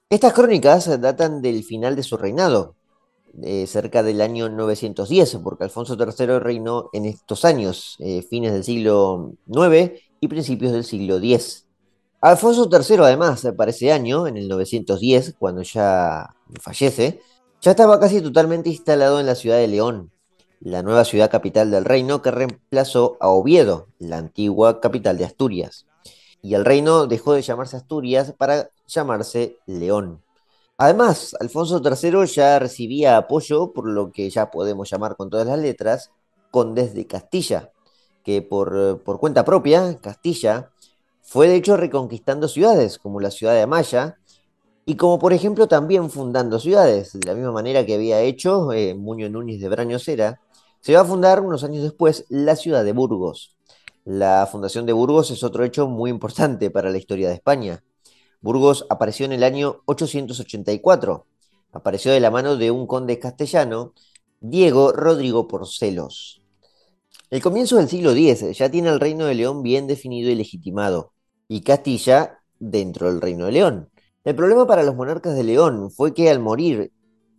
Estas 0.10 0.34
crónicas 0.34 1.00
datan 1.00 1.42
del 1.42 1.64
final 1.64 1.96
de 1.96 2.04
su 2.04 2.18
reinado, 2.18 2.76
cerca 3.66 4.04
del 4.04 4.22
año 4.22 4.50
910, 4.50 5.38
porque 5.44 5.64
Alfonso 5.64 5.96
III 5.98 6.40
reinó 6.40 6.90
en 6.94 7.06
estos 7.06 7.46
años, 7.46 7.96
eh, 8.00 8.22
fines 8.30 8.52
del 8.54 8.64
siglo 8.64 9.34
IX 9.48 9.92
y 10.20 10.28
principios 10.28 10.72
del 10.72 10.84
siglo 10.84 11.18
X. 11.18 11.66
Alfonso 12.20 12.70
III, 12.72 12.98
además, 13.04 13.48
para 13.58 13.72
ese 13.72 13.92
año, 13.92 14.28
en 14.28 14.38
el 14.38 14.48
910, 14.48 15.36
cuando 15.40 15.64
ya 15.64 16.36
fallece, 16.60 17.22
ya 17.62 17.72
estaba 17.72 18.00
casi 18.00 18.22
totalmente 18.22 18.70
instalado 18.70 19.20
en 19.20 19.26
la 19.26 19.36
ciudad 19.36 19.58
de 19.58 19.68
León, 19.68 20.12
la 20.62 20.84
nueva 20.84 21.06
ciudad 21.06 21.32
capital 21.32 21.72
del 21.72 21.86
reino 21.86 22.22
que 22.22 22.30
reemplazó 22.30 23.18
a 23.20 23.30
Oviedo, 23.30 23.88
la 23.98 24.18
antigua 24.18 24.80
capital 24.80 25.18
de 25.18 25.26
Asturias. 25.26 25.88
Y 26.44 26.54
el 26.54 26.66
reino 26.66 27.08
dejó 27.08 27.34
de 27.34 27.42
llamarse 27.42 27.78
Asturias 27.78 28.34
para 28.38 28.70
llamarse 28.88 29.58
León. 29.66 30.22
Además, 30.78 31.36
Alfonso 31.40 31.82
III 31.84 32.26
ya 32.28 32.60
recibía 32.60 33.18
apoyo 33.18 33.72
por 33.74 33.88
lo 33.88 34.12
que 34.12 34.30
ya 34.30 34.52
podemos 34.52 34.90
llamar 34.90 35.16
con 35.16 35.30
todas 35.30 35.48
las 35.48 35.60
letras 35.60 36.12
condes 36.52 36.94
de 36.94 37.08
Castilla, 37.08 37.72
que 38.24 38.42
por, 38.42 39.02
por 39.04 39.20
cuenta 39.20 39.44
propia, 39.44 39.98
Castilla, 40.00 40.70
fue 41.22 41.48
de 41.48 41.56
hecho 41.56 41.78
reconquistando 41.78 42.48
ciudades 42.48 43.00
como 43.00 43.20
la 43.20 43.32
ciudad 43.32 43.54
de 43.54 43.62
Amaya, 43.62 44.18
y 44.86 44.96
como 44.96 45.20
por 45.20 45.34
ejemplo 45.34 45.68
también 45.68 46.10
fundando 46.10 46.60
ciudades, 46.60 47.14
de 47.14 47.28
la 47.28 47.36
misma 47.36 47.52
manera 47.52 47.86
que 47.86 47.96
había 47.96 48.22
hecho 48.22 48.74
eh, 48.74 48.96
Muñoz 48.96 49.32
Núñez 49.32 49.62
de 49.62 49.70
Brañosera, 49.70 50.42
se 50.82 50.96
va 50.96 51.02
a 51.02 51.06
fundar 51.06 51.42
unos 51.42 51.64
años 51.64 51.84
después 51.84 52.26
la 52.30 52.56
ciudad 52.56 52.84
de 52.84 52.92
Burgos. 52.92 53.56
La 54.04 54.48
fundación 54.52 54.88
de 54.88 54.94
Burgos 54.94 55.30
es 55.30 55.44
otro 55.44 55.64
hecho 55.64 55.88
muy 55.88 56.10
importante 56.10 56.72
para 56.72 56.90
la 56.90 56.98
historia 56.98 57.30
de 57.30 57.36
España. 57.36 57.84
Burgos 58.42 58.88
apareció 58.90 59.28
en 59.28 59.32
el 59.32 59.44
año 59.44 59.84
884. 59.86 61.28
Apareció 61.72 62.12
de 62.12 62.20
la 62.20 62.32
mano 62.32 62.58
de 62.58 62.72
un 62.72 62.88
conde 62.88 63.20
castellano, 63.20 63.94
Diego 64.40 64.92
Rodrigo 64.92 65.48
Porcelos. 65.48 66.42
El 67.30 67.44
comienzo 67.44 67.78
del 67.78 67.88
siglo 67.88 68.12
X 68.12 68.58
ya 68.58 68.70
tiene 68.70 68.90
el 68.90 69.00
reino 69.00 69.26
de 69.26 69.36
León 69.36 69.62
bien 69.62 69.86
definido 69.86 70.32
y 70.32 70.36
legitimado, 70.36 71.14
y 71.48 71.62
Castilla 71.62 72.40
dentro 72.60 73.08
del 73.08 73.22
reino 73.22 73.46
de 73.46 73.52
León. 73.52 73.90
El 74.24 74.36
problema 74.36 74.66
para 74.66 74.84
los 74.84 74.96
monarcas 74.96 75.36
de 75.36 75.44
León 75.44 75.92
fue 75.92 76.16
que 76.16 76.32
al 76.32 76.40
morir 76.40 76.92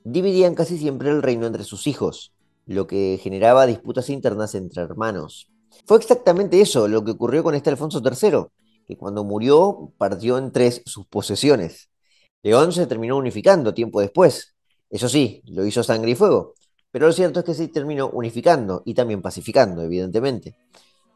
dividían 0.04 0.54
casi 0.54 0.78
siempre 0.78 1.10
el 1.10 1.22
reino 1.22 1.46
entre 1.46 1.64
sus 1.64 1.88
hijos, 1.88 2.32
lo 2.72 2.86
que 2.86 3.18
generaba 3.22 3.66
disputas 3.66 4.10
internas 4.10 4.54
entre 4.54 4.82
hermanos. 4.82 5.48
Fue 5.86 5.96
exactamente 5.96 6.60
eso 6.60 6.88
lo 6.88 7.04
que 7.04 7.12
ocurrió 7.12 7.42
con 7.42 7.54
este 7.54 7.70
Alfonso 7.70 8.02
III, 8.04 8.46
que 8.86 8.96
cuando 8.96 9.24
murió 9.24 9.92
partió 9.98 10.38
en 10.38 10.52
tres 10.52 10.82
sus 10.86 11.06
posesiones. 11.06 11.90
León 12.42 12.72
se 12.72 12.86
terminó 12.86 13.16
unificando 13.16 13.72
tiempo 13.74 14.00
después. 14.00 14.54
Eso 14.90 15.08
sí, 15.08 15.42
lo 15.46 15.64
hizo 15.64 15.82
sangre 15.82 16.10
y 16.10 16.14
fuego. 16.14 16.54
Pero 16.90 17.06
lo 17.06 17.12
cierto 17.12 17.40
es 17.40 17.46
que 17.46 17.54
se 17.54 17.68
terminó 17.68 18.10
unificando 18.10 18.82
y 18.84 18.94
también 18.94 19.22
pacificando, 19.22 19.82
evidentemente, 19.82 20.56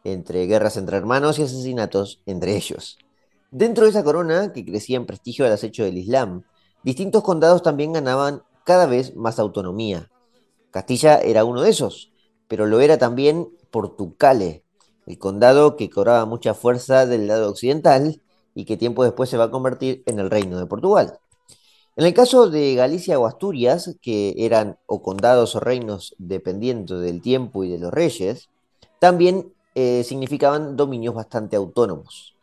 entre 0.05 0.47
guerras 0.47 0.77
entre 0.77 0.97
hermanos 0.97 1.39
y 1.39 1.43
asesinatos 1.43 2.23
entre 2.27 2.57
ellos. 2.57 2.99
Dentro 3.51 3.85
de 3.85 3.91
esa 3.91 4.03
corona, 4.03 4.53
que 4.53 4.65
crecía 4.65 4.97
en 4.97 5.07
prestigio 5.07 5.45
al 5.45 5.53
acecho 5.53 5.85
del 5.85 5.99
Islam, 5.99 6.45
distintos 6.83 7.23
condados 7.23 7.63
también 7.63 7.93
ganaban 7.93 8.43
cada 8.65 8.87
vez 8.87 9.15
más 9.15 9.39
autonomía. 9.39 10.09
Castilla 10.77 11.17
era 11.21 11.47
uno 11.47 11.63
de 11.63 11.71
esos, 11.71 12.13
pero 12.49 12.67
lo 12.67 12.81
era 12.81 12.99
también 12.99 13.49
Portucale, 13.71 14.63
el 15.07 15.19
condado 15.19 15.75
que 15.75 15.89
cobraba 15.89 16.27
mucha 16.27 16.53
fuerza 16.53 17.07
del 17.07 17.29
lado 17.29 17.49
occidental 17.49 18.21
y 18.55 18.67
que 18.67 18.77
tiempo 18.77 19.03
después 19.03 19.31
se 19.31 19.39
va 19.39 19.45
a 19.45 19.51
convertir 19.51 20.03
en 20.05 20.19
el 20.19 20.29
reino 20.29 20.59
de 20.59 20.67
Portugal. 20.67 21.19
En 21.97 22.05
el 22.05 22.13
caso 22.13 22.51
de 22.51 22.75
Galicia 22.75 23.19
o 23.19 23.25
Asturias, 23.25 23.97
que 24.03 24.35
eran 24.37 24.77
o 24.85 25.01
condados 25.01 25.57
o 25.57 25.61
reinos 25.61 26.15
dependiendo 26.19 27.01
del 27.01 27.23
tiempo 27.23 27.65
y 27.65 27.71
de 27.71 27.79
los 27.79 27.91
reyes, 27.91 28.51
también 28.99 29.55
eh, 29.75 30.05
significaban 30.05 30.77
dominios 30.77 31.15
bastante 31.15 31.57
autónomos. 31.57 32.35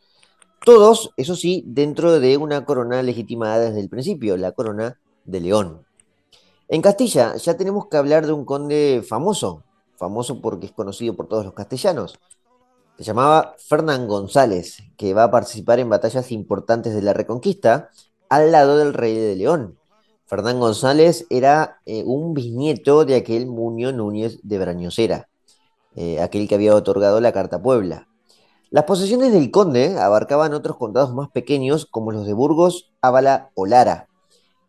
Todos, 0.65 1.11
eso 1.17 1.35
sí, 1.35 1.63
dentro 1.67 2.19
de 2.19 2.37
una 2.37 2.65
corona 2.65 3.03
legitimada 3.03 3.59
desde 3.59 3.79
el 3.79 3.89
principio, 3.89 4.37
la 4.37 4.53
corona 4.53 4.99
de 5.23 5.39
León. 5.39 5.85
En 6.73 6.81
Castilla 6.81 7.35
ya 7.35 7.55
tenemos 7.55 7.85
que 7.85 7.97
hablar 7.97 8.25
de 8.25 8.33
un 8.33 8.45
conde 8.45 9.05
famoso, 9.07 9.61
famoso 9.95 10.41
porque 10.41 10.65
es 10.65 10.71
conocido 10.71 11.15
por 11.15 11.27
todos 11.27 11.45
los 11.45 11.53
castellanos. 11.53 12.17
Se 12.97 13.03
llamaba 13.03 13.53
Fernán 13.59 14.07
González, 14.07 14.79
que 14.97 15.13
va 15.13 15.25
a 15.25 15.29
participar 15.29 15.77
en 15.77 15.89
batallas 15.91 16.31
importantes 16.31 16.95
de 16.95 17.03
la 17.03 17.13
Reconquista 17.13 17.91
al 18.27 18.51
lado 18.51 18.77
del 18.77 18.95
rey 18.95 19.13
de 19.15 19.35
León. 19.35 19.77
Fernán 20.25 20.59
González 20.59 21.27
era 21.29 21.79
eh, 21.85 22.01
un 22.07 22.33
bisnieto 22.33 23.05
de 23.05 23.17
aquel 23.17 23.45
Muño 23.45 23.91
Núñez 23.91 24.39
de 24.41 24.57
Brañosera, 24.57 25.29
eh, 25.95 26.21
aquel 26.23 26.47
que 26.47 26.55
había 26.55 26.73
otorgado 26.73 27.21
la 27.21 27.33
Carta 27.33 27.61
Puebla. 27.61 28.07
Las 28.71 28.85
posesiones 28.85 29.31
del 29.31 29.51
conde 29.51 29.99
abarcaban 29.99 30.55
otros 30.55 30.77
condados 30.77 31.13
más 31.13 31.29
pequeños 31.29 31.85
como 31.85 32.11
los 32.11 32.25
de 32.25 32.33
Burgos, 32.33 32.89
Ábala 32.99 33.51
o 33.53 33.67
Lara. 33.67 34.07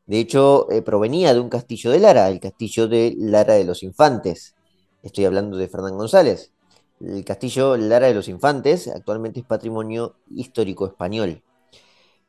De 0.07 0.21
hecho, 0.21 0.71
eh, 0.71 0.83
provenía 0.83 1.33
de 1.33 1.41
un 1.41 1.49
castillo 1.49 1.91
de 1.91 1.99
Lara, 1.99 2.29
el 2.29 2.39
castillo 2.39 2.89
de 2.89 3.15
Lara 3.17 3.55
de 3.55 3.65
los 3.65 3.83
Infantes. 3.83 4.55
Estoy 5.03 5.25
hablando 5.25 5.57
de 5.57 5.69
Fernán 5.69 5.97
González. 5.97 6.53
El 7.01 7.25
castillo 7.25 7.77
Lara 7.79 8.09
de 8.09 8.15
los 8.15 8.29
Infantes 8.29 8.89
actualmente 8.89 9.41
es 9.41 9.47
patrimonio 9.47 10.17
histórico 10.31 10.87
español. 10.87 11.43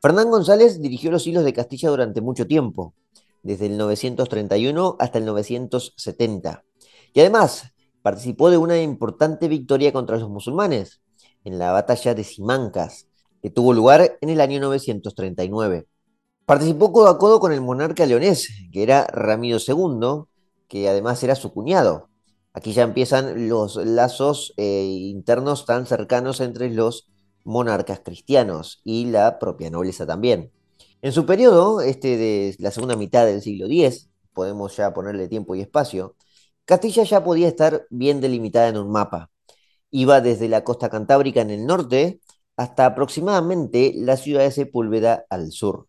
Fernán 0.00 0.30
González 0.30 0.80
dirigió 0.80 1.10
los 1.10 1.26
hilos 1.26 1.44
de 1.44 1.52
Castilla 1.52 1.90
durante 1.90 2.22
mucho 2.22 2.46
tiempo, 2.46 2.94
desde 3.42 3.66
el 3.66 3.76
931 3.76 4.96
hasta 4.98 5.18
el 5.18 5.26
970. 5.26 6.64
Y 7.12 7.20
además 7.20 7.72
participó 8.00 8.50
de 8.50 8.56
una 8.56 8.80
importante 8.80 9.48
victoria 9.48 9.92
contra 9.92 10.16
los 10.16 10.30
musulmanes, 10.30 11.02
en 11.44 11.58
la 11.58 11.72
batalla 11.72 12.14
de 12.14 12.24
Simancas, 12.24 13.08
que 13.42 13.50
tuvo 13.50 13.72
lugar 13.74 14.16
en 14.20 14.30
el 14.30 14.40
año 14.40 14.60
939. 14.60 15.86
Participó 16.46 16.92
codo 16.92 17.08
a 17.08 17.18
codo 17.18 17.40
con 17.40 17.52
el 17.52 17.60
monarca 17.60 18.06
leonés, 18.06 18.48
que 18.72 18.84
era 18.84 19.04
Ramiro 19.08 19.58
II, 19.58 20.26
que 20.68 20.88
además 20.88 21.20
era 21.24 21.34
su 21.34 21.52
cuñado. 21.52 22.08
Aquí 22.52 22.72
ya 22.72 22.84
empiezan 22.84 23.48
los 23.48 23.74
lazos 23.74 24.54
eh, 24.56 24.84
internos 24.84 25.66
tan 25.66 25.86
cercanos 25.86 26.40
entre 26.40 26.70
los 26.70 27.08
monarcas 27.42 28.00
cristianos 28.04 28.80
y 28.84 29.06
la 29.06 29.40
propia 29.40 29.70
nobleza 29.70 30.06
también. 30.06 30.52
En 31.02 31.10
su 31.10 31.26
periodo, 31.26 31.80
este 31.80 32.16
de 32.16 32.54
la 32.60 32.70
segunda 32.70 32.94
mitad 32.94 33.26
del 33.26 33.42
siglo 33.42 33.66
X, 33.66 34.08
podemos 34.32 34.76
ya 34.76 34.94
ponerle 34.94 35.26
tiempo 35.26 35.56
y 35.56 35.62
espacio, 35.62 36.14
Castilla 36.64 37.02
ya 37.02 37.24
podía 37.24 37.48
estar 37.48 37.88
bien 37.90 38.20
delimitada 38.20 38.68
en 38.68 38.76
un 38.76 38.92
mapa. 38.92 39.30
Iba 39.90 40.20
desde 40.20 40.48
la 40.48 40.62
costa 40.62 40.90
cantábrica 40.90 41.40
en 41.40 41.50
el 41.50 41.66
norte 41.66 42.20
hasta 42.56 42.86
aproximadamente 42.86 43.94
la 43.96 44.16
ciudad 44.16 44.42
de 44.42 44.52
Sepúlveda 44.52 45.26
al 45.28 45.50
sur. 45.50 45.88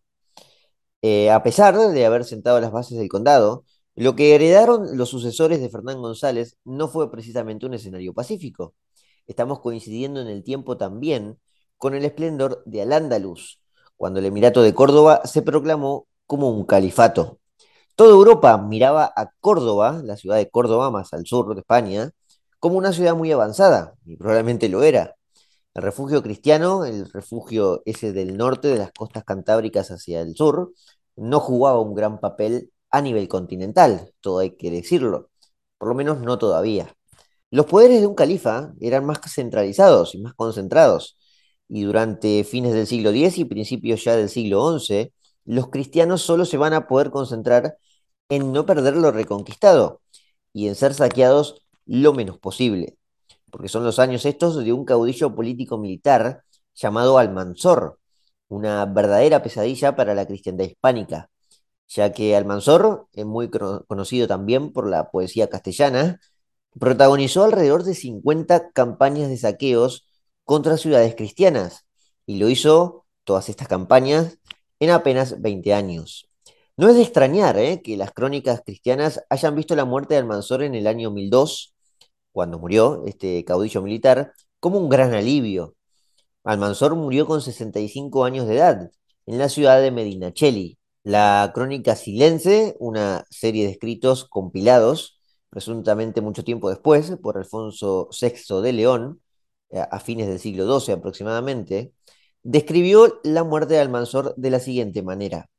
Eh, 1.02 1.30
a 1.30 1.42
pesar 1.42 1.76
de 1.76 2.06
haber 2.06 2.24
sentado 2.24 2.60
las 2.60 2.72
bases 2.72 2.98
del 2.98 3.08
condado, 3.08 3.64
lo 3.94 4.16
que 4.16 4.34
heredaron 4.34 4.96
los 4.96 5.08
sucesores 5.08 5.60
de 5.60 5.70
Fernán 5.70 6.00
González 6.00 6.56
no 6.64 6.88
fue 6.88 7.10
precisamente 7.10 7.66
un 7.66 7.74
escenario 7.74 8.14
pacífico. 8.14 8.74
Estamos 9.26 9.60
coincidiendo 9.60 10.20
en 10.20 10.28
el 10.28 10.42
tiempo 10.42 10.76
también 10.76 11.38
con 11.76 11.94
el 11.94 12.04
esplendor 12.04 12.62
de 12.64 12.82
Al-Ándalus, 12.82 13.60
cuando 13.96 14.20
el 14.20 14.26
Emirato 14.26 14.62
de 14.62 14.74
Córdoba 14.74 15.22
se 15.24 15.42
proclamó 15.42 16.06
como 16.26 16.50
un 16.50 16.64
califato. 16.64 17.40
Toda 17.96 18.10
Europa 18.10 18.56
miraba 18.58 19.12
a 19.16 19.32
Córdoba, 19.40 20.00
la 20.04 20.16
ciudad 20.16 20.36
de 20.36 20.50
Córdoba 20.50 20.90
más 20.90 21.12
al 21.12 21.26
sur 21.26 21.54
de 21.54 21.60
España, 21.60 22.12
como 22.60 22.78
una 22.78 22.92
ciudad 22.92 23.16
muy 23.16 23.32
avanzada, 23.32 23.94
y 24.04 24.16
probablemente 24.16 24.68
lo 24.68 24.82
era. 24.82 25.17
El 25.78 25.82
refugio 25.84 26.24
cristiano, 26.24 26.84
el 26.84 27.08
refugio 27.08 27.82
ese 27.86 28.12
del 28.12 28.36
norte 28.36 28.66
de 28.66 28.78
las 28.78 28.90
costas 28.90 29.22
cantábricas 29.22 29.92
hacia 29.92 30.22
el 30.22 30.34
sur, 30.34 30.72
no 31.14 31.38
jugaba 31.38 31.80
un 31.80 31.94
gran 31.94 32.18
papel 32.18 32.72
a 32.90 33.00
nivel 33.00 33.28
continental, 33.28 34.12
todo 34.20 34.40
hay 34.40 34.56
que 34.56 34.72
decirlo, 34.72 35.30
por 35.78 35.88
lo 35.90 35.94
menos 35.94 36.20
no 36.20 36.36
todavía. 36.36 36.92
Los 37.52 37.66
poderes 37.66 38.00
de 38.00 38.08
un 38.08 38.16
califa 38.16 38.72
eran 38.80 39.06
más 39.06 39.20
centralizados 39.32 40.16
y 40.16 40.18
más 40.20 40.34
concentrados, 40.34 41.16
y 41.68 41.84
durante 41.84 42.42
fines 42.42 42.74
del 42.74 42.88
siglo 42.88 43.10
X 43.10 43.38
y 43.38 43.44
principios 43.44 44.02
ya 44.02 44.16
del 44.16 44.30
siglo 44.30 44.80
XI, 44.80 45.12
los 45.44 45.68
cristianos 45.70 46.22
solo 46.22 46.44
se 46.44 46.56
van 46.56 46.72
a 46.74 46.88
poder 46.88 47.10
concentrar 47.12 47.78
en 48.28 48.52
no 48.52 48.66
perder 48.66 48.96
lo 48.96 49.12
reconquistado 49.12 50.00
y 50.52 50.66
en 50.66 50.74
ser 50.74 50.94
saqueados 50.94 51.62
lo 51.86 52.12
menos 52.14 52.36
posible, 52.38 52.98
porque 53.50 53.68
son 53.68 53.84
los 53.84 53.98
años 53.98 54.24
estos 54.24 54.56
de 54.64 54.72
un 54.72 54.84
caudillo 54.84 55.34
político-militar 55.34 56.42
llamado 56.74 57.18
Almanzor, 57.18 57.98
una 58.48 58.84
verdadera 58.86 59.42
pesadilla 59.42 59.96
para 59.96 60.14
la 60.14 60.26
cristiandad 60.26 60.64
hispánica, 60.64 61.30
ya 61.88 62.12
que 62.12 62.36
Almanzor, 62.36 63.08
es 63.12 63.24
muy 63.24 63.50
conocido 63.50 64.26
también 64.26 64.72
por 64.72 64.88
la 64.88 65.10
poesía 65.10 65.48
castellana, 65.48 66.20
protagonizó 66.78 67.44
alrededor 67.44 67.84
de 67.84 67.94
50 67.94 68.70
campañas 68.72 69.28
de 69.28 69.36
saqueos 69.36 70.06
contra 70.44 70.76
ciudades 70.76 71.14
cristianas, 71.14 71.86
y 72.26 72.38
lo 72.38 72.48
hizo 72.48 73.06
todas 73.24 73.48
estas 73.48 73.68
campañas 73.68 74.38
en 74.80 74.90
apenas 74.90 75.40
20 75.40 75.74
años. 75.74 76.28
No 76.76 76.88
es 76.88 76.94
de 76.94 77.02
extrañar 77.02 77.58
¿eh? 77.58 77.82
que 77.82 77.96
las 77.96 78.12
crónicas 78.12 78.62
cristianas 78.64 79.24
hayan 79.30 79.56
visto 79.56 79.74
la 79.74 79.84
muerte 79.84 80.14
de 80.14 80.20
Almanzor 80.20 80.62
en 80.62 80.74
el 80.74 80.86
año 80.86 81.10
1002 81.10 81.74
cuando 82.38 82.60
murió 82.60 83.02
este 83.04 83.44
caudillo 83.44 83.82
militar, 83.82 84.32
como 84.60 84.78
un 84.78 84.88
gran 84.88 85.12
alivio. 85.12 85.74
Almanzor 86.44 86.94
murió 86.94 87.26
con 87.26 87.42
65 87.42 88.24
años 88.24 88.46
de 88.46 88.54
edad 88.54 88.92
en 89.26 89.38
la 89.38 89.48
ciudad 89.48 89.80
de 89.80 89.90
Medinaceli. 89.90 90.78
La 91.02 91.50
crónica 91.52 91.96
Silense, 91.96 92.76
una 92.78 93.24
serie 93.28 93.64
de 93.66 93.72
escritos 93.72 94.24
compilados, 94.24 95.20
presuntamente 95.50 96.20
mucho 96.20 96.44
tiempo 96.44 96.70
después, 96.70 97.10
por 97.20 97.38
Alfonso 97.38 98.08
VI 98.12 98.62
de 98.62 98.72
León, 98.72 99.20
eh, 99.70 99.80
a 99.90 99.98
fines 99.98 100.28
del 100.28 100.38
siglo 100.38 100.78
XII 100.78 100.94
aproximadamente, 100.94 101.92
describió 102.44 103.20
la 103.24 103.42
muerte 103.42 103.74
de 103.74 103.80
Almanzor 103.80 104.32
de 104.36 104.50
la 104.50 104.60
siguiente 104.60 105.02
manera. 105.02 105.50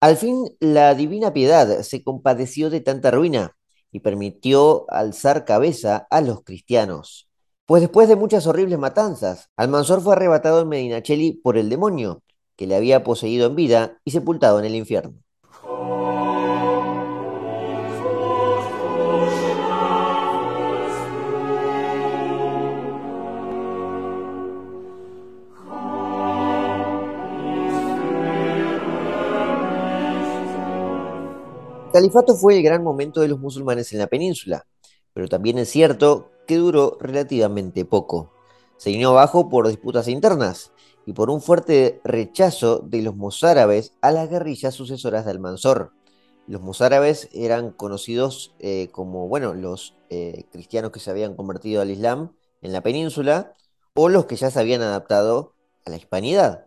Al 0.00 0.16
fin 0.16 0.48
la 0.60 0.94
divina 0.94 1.34
piedad 1.34 1.82
se 1.82 2.02
compadeció 2.02 2.70
de 2.70 2.80
tanta 2.80 3.10
ruina 3.10 3.54
y 3.94 4.00
permitió 4.00 4.86
alzar 4.90 5.44
cabeza 5.44 6.08
a 6.10 6.20
los 6.20 6.42
cristianos. 6.42 7.28
Pues 7.64 7.80
después 7.80 8.08
de 8.08 8.16
muchas 8.16 8.44
horribles 8.48 8.76
matanzas, 8.76 9.50
Almanzor 9.56 10.00
fue 10.02 10.14
arrebatado 10.14 10.60
en 10.62 10.68
Medinaceli 10.68 11.32
por 11.32 11.56
el 11.56 11.68
demonio, 11.70 12.24
que 12.56 12.66
le 12.66 12.74
había 12.74 13.04
poseído 13.04 13.46
en 13.46 13.54
vida 13.54 14.00
y 14.04 14.10
sepultado 14.10 14.58
en 14.58 14.64
el 14.64 14.74
infierno. 14.74 15.14
Califato 31.94 32.34
fue 32.34 32.56
el 32.56 32.64
gran 32.64 32.82
momento 32.82 33.20
de 33.20 33.28
los 33.28 33.38
musulmanes 33.38 33.92
en 33.92 34.00
la 34.00 34.08
península, 34.08 34.66
pero 35.12 35.28
también 35.28 35.58
es 35.58 35.68
cierto 35.68 36.32
que 36.44 36.56
duró 36.56 36.98
relativamente 36.98 37.84
poco. 37.84 38.32
Se 38.78 38.90
vino 38.90 39.10
abajo 39.10 39.48
por 39.48 39.68
disputas 39.68 40.08
internas 40.08 40.72
y 41.06 41.12
por 41.12 41.30
un 41.30 41.40
fuerte 41.40 42.00
rechazo 42.02 42.80
de 42.80 43.00
los 43.00 43.14
mozárabes 43.14 43.92
a 44.00 44.10
las 44.10 44.28
guerrillas 44.28 44.74
sucesoras 44.74 45.24
de 45.24 45.30
Almanzor. 45.30 45.92
Los 46.48 46.62
mozárabes 46.62 47.28
eran 47.32 47.70
conocidos 47.70 48.56
eh, 48.58 48.88
como, 48.90 49.28
bueno, 49.28 49.54
los 49.54 49.94
eh, 50.10 50.46
cristianos 50.50 50.90
que 50.90 50.98
se 50.98 51.12
habían 51.12 51.36
convertido 51.36 51.80
al 51.80 51.92
Islam 51.92 52.32
en 52.60 52.72
la 52.72 52.80
península 52.80 53.52
o 53.94 54.08
los 54.08 54.26
que 54.26 54.34
ya 54.34 54.50
se 54.50 54.58
habían 54.58 54.82
adaptado 54.82 55.54
a 55.86 55.90
la 55.90 55.96
hispanidad. 55.96 56.66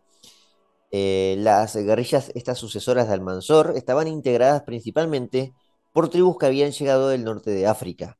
Eh, 0.91 1.35
las 1.39 1.75
guerrillas, 1.75 2.31
estas 2.35 2.57
sucesoras 2.57 3.07
de 3.07 3.13
Almanzor, 3.13 3.73
estaban 3.75 4.07
integradas 4.07 4.63
principalmente 4.63 5.53
por 5.93 6.09
tribus 6.09 6.37
que 6.37 6.45
habían 6.45 6.71
llegado 6.71 7.09
del 7.09 7.23
norte 7.23 7.51
de 7.51 7.67
África 7.67 8.17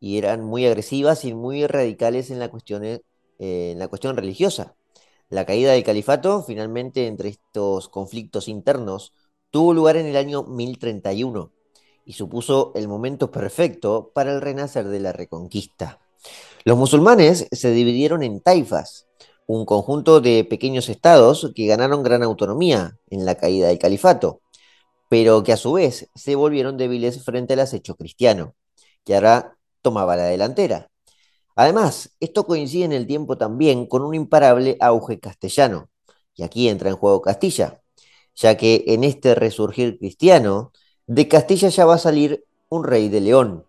y 0.00 0.18
eran 0.18 0.44
muy 0.44 0.66
agresivas 0.66 1.24
y 1.24 1.34
muy 1.34 1.66
radicales 1.66 2.30
en 2.30 2.38
la 2.38 2.50
cuestión, 2.50 2.84
en 3.38 3.78
la 3.78 3.88
cuestión 3.88 4.16
religiosa. 4.16 4.76
La 5.28 5.44
caída 5.44 5.72
del 5.72 5.84
califato, 5.84 6.42
finalmente, 6.42 7.06
entre 7.06 7.30
estos 7.30 7.88
conflictos 7.88 8.48
internos, 8.48 9.12
tuvo 9.50 9.74
lugar 9.74 9.96
en 9.96 10.06
el 10.06 10.16
año 10.16 10.44
1031 10.44 11.52
y 12.04 12.12
supuso 12.12 12.72
el 12.76 12.86
momento 12.86 13.30
perfecto 13.30 14.12
para 14.14 14.32
el 14.32 14.40
renacer 14.40 14.86
de 14.86 15.00
la 15.00 15.12
reconquista. 15.12 16.00
Los 16.64 16.78
musulmanes 16.78 17.48
se 17.50 17.72
dividieron 17.72 18.22
en 18.22 18.40
taifas, 18.40 19.06
un 19.46 19.64
conjunto 19.64 20.20
de 20.20 20.44
pequeños 20.44 20.88
estados 20.88 21.52
que 21.54 21.66
ganaron 21.66 22.02
gran 22.02 22.22
autonomía 22.22 22.98
en 23.08 23.24
la 23.24 23.36
caída 23.36 23.68
del 23.68 23.78
califato, 23.78 24.40
pero 25.08 25.42
que 25.42 25.52
a 25.52 25.56
su 25.56 25.72
vez 25.72 26.10
se 26.14 26.34
volvieron 26.34 26.76
débiles 26.76 27.24
frente 27.24 27.54
al 27.54 27.60
acecho 27.60 27.94
cristiano, 27.94 28.54
que 29.04 29.14
ahora 29.14 29.56
tomaba 29.82 30.16
la 30.16 30.24
delantera. 30.24 30.90
Además, 31.54 32.10
esto 32.20 32.44
coincide 32.44 32.84
en 32.84 32.92
el 32.92 33.06
tiempo 33.06 33.38
también 33.38 33.86
con 33.86 34.02
un 34.02 34.14
imparable 34.14 34.76
auge 34.80 35.20
castellano, 35.20 35.88
y 36.34 36.42
aquí 36.42 36.68
entra 36.68 36.90
en 36.90 36.96
juego 36.96 37.22
Castilla, 37.22 37.80
ya 38.34 38.56
que 38.56 38.84
en 38.88 39.04
este 39.04 39.34
resurgir 39.34 39.98
cristiano, 39.98 40.72
de 41.06 41.28
Castilla 41.28 41.68
ya 41.68 41.86
va 41.86 41.94
a 41.94 41.98
salir 41.98 42.44
un 42.68 42.84
rey 42.84 43.08
de 43.08 43.20
León. 43.20 43.64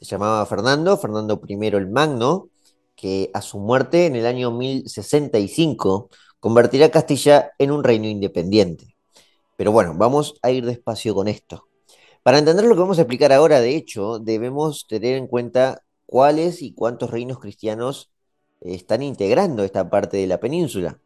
Se 0.00 0.06
llamaba 0.06 0.46
Fernando, 0.46 0.96
Fernando 0.96 1.40
I 1.46 1.66
el 1.66 1.88
Magno, 1.88 2.48
que 2.96 3.30
a 3.34 3.42
su 3.42 3.58
muerte 3.58 4.06
en 4.06 4.16
el 4.16 4.26
año 4.26 4.50
1065 4.50 6.08
convertirá 6.40 6.90
Castilla 6.90 7.52
en 7.58 7.70
un 7.70 7.84
reino 7.84 8.08
independiente. 8.08 8.96
Pero 9.56 9.72
bueno, 9.72 9.94
vamos 9.96 10.34
a 10.42 10.50
ir 10.50 10.64
despacio 10.64 11.14
con 11.14 11.28
esto. 11.28 11.68
Para 12.22 12.38
entender 12.38 12.64
lo 12.64 12.74
que 12.74 12.80
vamos 12.80 12.98
a 12.98 13.02
explicar 13.02 13.32
ahora, 13.32 13.60
de 13.60 13.76
hecho, 13.76 14.18
debemos 14.18 14.86
tener 14.88 15.16
en 15.16 15.28
cuenta 15.28 15.82
cuáles 16.06 16.62
y 16.62 16.72
cuántos 16.74 17.10
reinos 17.10 17.38
cristianos 17.38 18.10
están 18.60 19.02
integrando 19.02 19.62
esta 19.62 19.88
parte 19.88 20.16
de 20.16 20.26
la 20.26 20.40
península. 20.40 20.98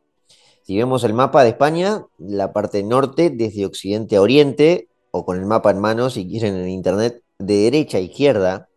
Si 0.62 0.76
vemos 0.76 1.04
el 1.04 1.14
mapa 1.14 1.42
de 1.42 1.50
España, 1.50 2.06
la 2.18 2.52
parte 2.52 2.82
norte, 2.82 3.30
desde 3.30 3.66
occidente 3.66 4.16
a 4.16 4.22
oriente, 4.22 4.88
o 5.10 5.24
con 5.24 5.38
el 5.38 5.46
mapa 5.46 5.70
en 5.70 5.80
mano, 5.80 6.10
si 6.10 6.26
quieren 6.28 6.56
en 6.56 6.68
internet, 6.68 7.22
de 7.38 7.56
derecha 7.56 7.98
a 7.98 8.00
izquierda, 8.00 8.68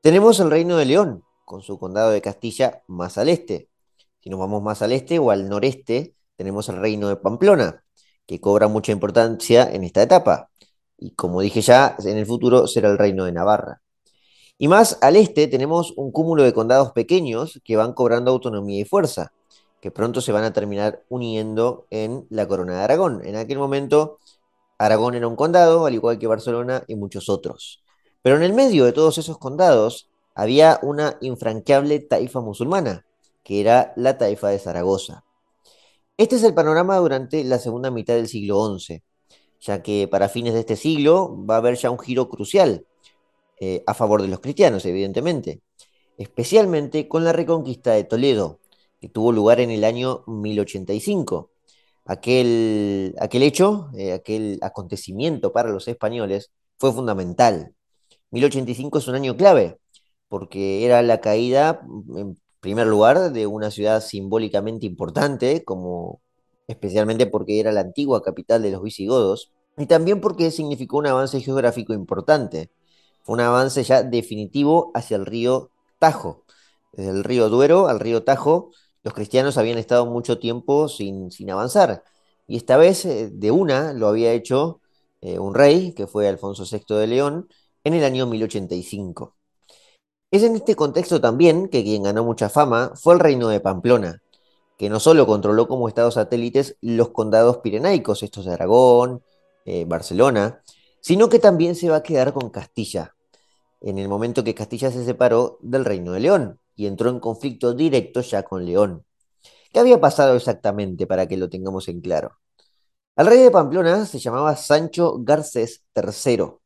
tenemos 0.00 0.40
el 0.40 0.50
Reino 0.50 0.76
de 0.76 0.86
León, 0.86 1.24
con 1.48 1.62
su 1.62 1.78
condado 1.78 2.10
de 2.10 2.20
Castilla 2.20 2.82
más 2.86 3.18
al 3.18 3.30
este. 3.30 3.70
Si 4.20 4.30
nos 4.30 4.38
vamos 4.38 4.62
más 4.62 4.82
al 4.82 4.92
este 4.92 5.18
o 5.18 5.30
al 5.30 5.48
noreste, 5.48 6.14
tenemos 6.36 6.68
el 6.68 6.76
Reino 6.76 7.08
de 7.08 7.16
Pamplona, 7.16 7.82
que 8.26 8.40
cobra 8.40 8.68
mucha 8.68 8.92
importancia 8.92 9.68
en 9.72 9.82
esta 9.82 10.02
etapa. 10.02 10.50
Y 10.98 11.12
como 11.12 11.40
dije 11.40 11.62
ya, 11.62 11.96
en 12.04 12.18
el 12.18 12.26
futuro 12.26 12.66
será 12.66 12.90
el 12.90 12.98
Reino 12.98 13.24
de 13.24 13.32
Navarra. 13.32 13.80
Y 14.58 14.68
más 14.68 14.98
al 15.00 15.16
este 15.16 15.46
tenemos 15.46 15.94
un 15.96 16.12
cúmulo 16.12 16.42
de 16.42 16.52
condados 16.52 16.92
pequeños 16.92 17.60
que 17.64 17.76
van 17.76 17.94
cobrando 17.94 18.30
autonomía 18.30 18.80
y 18.80 18.84
fuerza, 18.84 19.32
que 19.80 19.90
pronto 19.90 20.20
se 20.20 20.32
van 20.32 20.44
a 20.44 20.52
terminar 20.52 21.02
uniendo 21.08 21.86
en 21.90 22.26
la 22.28 22.46
corona 22.46 22.76
de 22.76 22.82
Aragón. 22.82 23.22
En 23.24 23.36
aquel 23.36 23.58
momento, 23.58 24.18
Aragón 24.76 25.14
era 25.14 25.26
un 25.26 25.36
condado, 25.36 25.86
al 25.86 25.94
igual 25.94 26.18
que 26.18 26.26
Barcelona 26.26 26.84
y 26.88 26.96
muchos 26.96 27.30
otros. 27.30 27.82
Pero 28.20 28.36
en 28.36 28.42
el 28.42 28.52
medio 28.52 28.84
de 28.84 28.92
todos 28.92 29.16
esos 29.16 29.38
condados 29.38 30.07
había 30.38 30.78
una 30.82 31.18
infranqueable 31.20 31.98
taifa 31.98 32.40
musulmana, 32.40 33.04
que 33.42 33.60
era 33.60 33.92
la 33.96 34.18
taifa 34.18 34.50
de 34.50 34.60
Zaragoza. 34.60 35.24
Este 36.16 36.36
es 36.36 36.44
el 36.44 36.54
panorama 36.54 36.96
durante 36.98 37.42
la 37.42 37.58
segunda 37.58 37.90
mitad 37.90 38.14
del 38.14 38.28
siglo 38.28 38.78
XI, 38.78 39.02
ya 39.60 39.82
que 39.82 40.06
para 40.06 40.28
fines 40.28 40.54
de 40.54 40.60
este 40.60 40.76
siglo 40.76 41.44
va 41.44 41.56
a 41.56 41.58
haber 41.58 41.74
ya 41.74 41.90
un 41.90 41.98
giro 41.98 42.28
crucial 42.28 42.86
eh, 43.58 43.82
a 43.84 43.94
favor 43.94 44.22
de 44.22 44.28
los 44.28 44.38
cristianos, 44.38 44.86
evidentemente, 44.86 45.60
especialmente 46.18 47.08
con 47.08 47.24
la 47.24 47.32
reconquista 47.32 47.90
de 47.90 48.04
Toledo, 48.04 48.60
que 49.00 49.08
tuvo 49.08 49.32
lugar 49.32 49.58
en 49.58 49.72
el 49.72 49.82
año 49.82 50.22
1085. 50.28 51.50
Aquel, 52.04 53.16
aquel 53.18 53.42
hecho, 53.42 53.90
eh, 53.96 54.12
aquel 54.12 54.60
acontecimiento 54.62 55.52
para 55.52 55.70
los 55.70 55.88
españoles 55.88 56.52
fue 56.78 56.92
fundamental. 56.92 57.74
1085 58.30 58.98
es 58.98 59.08
un 59.08 59.16
año 59.16 59.36
clave, 59.36 59.78
porque 60.28 60.84
era 60.84 61.02
la 61.02 61.20
caída, 61.20 61.80
en 62.16 62.38
primer 62.60 62.86
lugar, 62.86 63.32
de 63.32 63.46
una 63.46 63.70
ciudad 63.70 64.02
simbólicamente 64.02 64.86
importante, 64.86 65.64
como 65.64 66.20
especialmente 66.68 67.26
porque 67.26 67.60
era 67.60 67.72
la 67.72 67.80
antigua 67.80 68.22
capital 68.22 68.62
de 68.62 68.70
los 68.72 68.82
visigodos, 68.82 69.52
y 69.76 69.86
también 69.86 70.20
porque 70.20 70.50
significó 70.50 70.98
un 70.98 71.06
avance 71.06 71.40
geográfico 71.40 71.94
importante 71.94 72.70
un 73.28 73.40
avance 73.40 73.84
ya 73.84 74.02
definitivo 74.02 74.90
hacia 74.94 75.16
el 75.16 75.26
río 75.26 75.70
Tajo. 75.98 76.44
Desde 76.92 77.10
el 77.10 77.24
río 77.24 77.48
Duero 77.50 77.88
al 77.88 78.00
río 78.00 78.24
Tajo, 78.24 78.70
los 79.04 79.14
cristianos 79.14 79.58
habían 79.58 79.78
estado 79.78 80.06
mucho 80.06 80.38
tiempo 80.38 80.88
sin, 80.88 81.30
sin 81.30 81.50
avanzar. 81.50 82.02
Y 82.46 82.56
esta 82.56 82.76
vez, 82.78 83.04
eh, 83.04 83.30
de 83.32 83.50
una, 83.50 83.92
lo 83.92 84.08
había 84.08 84.32
hecho 84.32 84.80
eh, 85.20 85.38
un 85.38 85.54
rey, 85.54 85.92
que 85.94 86.06
fue 86.06 86.28
Alfonso 86.28 86.64
VI 86.64 86.96
de 86.96 87.06
León, 87.06 87.48
en 87.84 87.94
el 87.94 88.04
año 88.04 88.26
1085. 88.26 89.36
Es 90.30 90.42
en 90.42 90.56
este 90.56 90.76
contexto 90.76 91.22
también 91.22 91.68
que 91.68 91.82
quien 91.82 92.02
ganó 92.02 92.22
mucha 92.22 92.50
fama 92.50 92.92
fue 92.96 93.14
el 93.14 93.20
reino 93.20 93.48
de 93.48 93.60
Pamplona, 93.60 94.22
que 94.76 94.90
no 94.90 95.00
solo 95.00 95.26
controló 95.26 95.66
como 95.68 95.88
estados 95.88 96.14
satélites 96.14 96.76
los 96.82 97.08
condados 97.10 97.58
pirenaicos, 97.58 98.22
estos 98.22 98.44
de 98.44 98.52
Aragón, 98.52 99.22
eh, 99.64 99.86
Barcelona, 99.86 100.62
sino 101.00 101.30
que 101.30 101.38
también 101.38 101.74
se 101.74 101.88
va 101.88 101.96
a 101.96 102.02
quedar 102.02 102.34
con 102.34 102.50
Castilla, 102.50 103.14
en 103.80 103.98
el 103.98 104.08
momento 104.08 104.44
que 104.44 104.54
Castilla 104.54 104.90
se 104.90 105.02
separó 105.02 105.58
del 105.62 105.86
Reino 105.86 106.12
de 106.12 106.20
León 106.20 106.60
y 106.76 106.86
entró 106.86 107.08
en 107.08 107.20
conflicto 107.20 107.72
directo 107.72 108.20
ya 108.20 108.42
con 108.42 108.66
León. 108.66 109.06
¿Qué 109.72 109.80
había 109.80 109.98
pasado 109.98 110.36
exactamente 110.36 111.06
para 111.06 111.26
que 111.26 111.38
lo 111.38 111.48
tengamos 111.48 111.88
en 111.88 112.02
claro? 112.02 112.38
El 113.16 113.26
rey 113.26 113.38
de 113.38 113.50
Pamplona 113.50 114.04
se 114.04 114.18
llamaba 114.18 114.56
Sancho 114.56 115.16
Garcés 115.20 115.84
III 115.96 116.58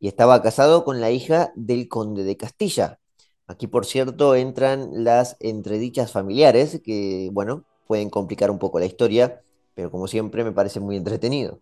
y 0.00 0.08
estaba 0.08 0.42
casado 0.42 0.84
con 0.84 1.00
la 1.00 1.10
hija 1.10 1.52
del 1.54 1.86
conde 1.86 2.24
de 2.24 2.36
Castilla. 2.36 2.98
Aquí, 3.46 3.66
por 3.66 3.84
cierto, 3.84 4.34
entran 4.34 5.04
las 5.04 5.36
entredichas 5.40 6.10
familiares 6.10 6.80
que, 6.82 7.28
bueno, 7.32 7.64
pueden 7.86 8.08
complicar 8.08 8.50
un 8.50 8.58
poco 8.58 8.80
la 8.80 8.86
historia, 8.86 9.42
pero 9.74 9.90
como 9.90 10.08
siempre 10.08 10.42
me 10.42 10.52
parece 10.52 10.80
muy 10.80 10.96
entretenido. 10.96 11.60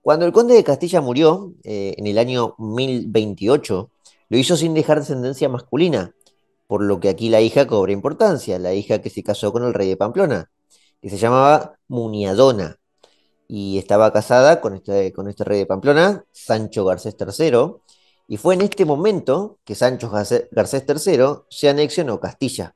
Cuando 0.00 0.26
el 0.26 0.32
conde 0.32 0.54
de 0.54 0.64
Castilla 0.64 1.00
murió, 1.00 1.54
eh, 1.64 1.94
en 1.96 2.06
el 2.06 2.18
año 2.18 2.54
1028, 2.58 3.90
lo 4.28 4.38
hizo 4.38 4.56
sin 4.56 4.74
dejar 4.74 5.00
descendencia 5.00 5.48
masculina, 5.48 6.14
por 6.66 6.82
lo 6.82 7.00
que 7.00 7.08
aquí 7.08 7.28
la 7.28 7.40
hija 7.40 7.66
cobra 7.66 7.92
importancia, 7.92 8.58
la 8.58 8.74
hija 8.74 9.00
que 9.00 9.10
se 9.10 9.22
casó 9.22 9.52
con 9.52 9.64
el 9.64 9.74
rey 9.74 9.88
de 9.88 9.96
Pamplona, 9.96 10.50
que 11.00 11.10
se 11.10 11.18
llamaba 11.18 11.78
Muniadona, 11.88 12.78
y 13.48 13.78
estaba 13.78 14.12
casada 14.12 14.60
con 14.60 14.74
este, 14.74 15.12
con 15.12 15.28
este 15.28 15.44
rey 15.44 15.58
de 15.58 15.66
Pamplona, 15.66 16.24
Sancho 16.32 16.84
Garcés 16.84 17.16
III, 17.18 17.76
y 18.28 18.36
fue 18.36 18.54
en 18.54 18.62
este 18.62 18.84
momento 18.84 19.58
que 19.64 19.74
Sancho 19.74 20.10
Garcés 20.10 20.84
III 20.88 21.24
se 21.50 21.68
anexionó 21.68 22.18
Castilla, 22.18 22.74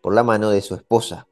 por 0.00 0.14
la 0.14 0.22
mano 0.22 0.50
de 0.50 0.62
su 0.62 0.74
esposa. 0.74 1.28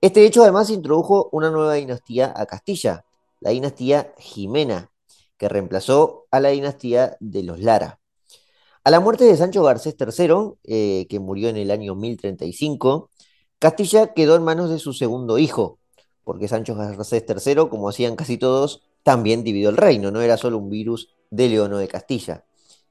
Este 0.00 0.24
hecho 0.24 0.42
además 0.42 0.70
introdujo 0.70 1.28
una 1.32 1.50
nueva 1.50 1.74
dinastía 1.74 2.32
a 2.34 2.46
Castilla, 2.46 3.04
la 3.40 3.50
dinastía 3.50 4.14
Jimena, 4.18 4.90
que 5.36 5.48
reemplazó 5.48 6.26
a 6.30 6.38
la 6.38 6.50
dinastía 6.50 7.16
de 7.18 7.42
los 7.42 7.58
Lara. 7.58 7.98
A 8.84 8.90
la 8.90 9.00
muerte 9.00 9.24
de 9.24 9.36
Sancho 9.36 9.62
Garcés 9.62 9.96
III, 9.98 10.52
eh, 10.64 11.06
que 11.08 11.18
murió 11.18 11.48
en 11.48 11.56
el 11.56 11.70
año 11.70 11.94
1035, 11.94 13.10
Castilla 13.58 14.14
quedó 14.14 14.36
en 14.36 14.44
manos 14.44 14.70
de 14.70 14.78
su 14.78 14.92
segundo 14.92 15.36
hijo, 15.36 15.79
porque 16.24 16.48
Sancho 16.48 16.74
Garcés 16.74 17.24
III, 17.28 17.68
como 17.68 17.88
hacían 17.88 18.16
casi 18.16 18.38
todos, 18.38 18.82
también 19.02 19.44
dividió 19.44 19.70
el 19.70 19.76
reino, 19.76 20.10
no 20.10 20.20
era 20.20 20.36
solo 20.36 20.58
un 20.58 20.70
virus 20.70 21.10
de 21.30 21.48
León 21.48 21.72
o 21.72 21.78
de 21.78 21.88
Castilla. 21.88 22.44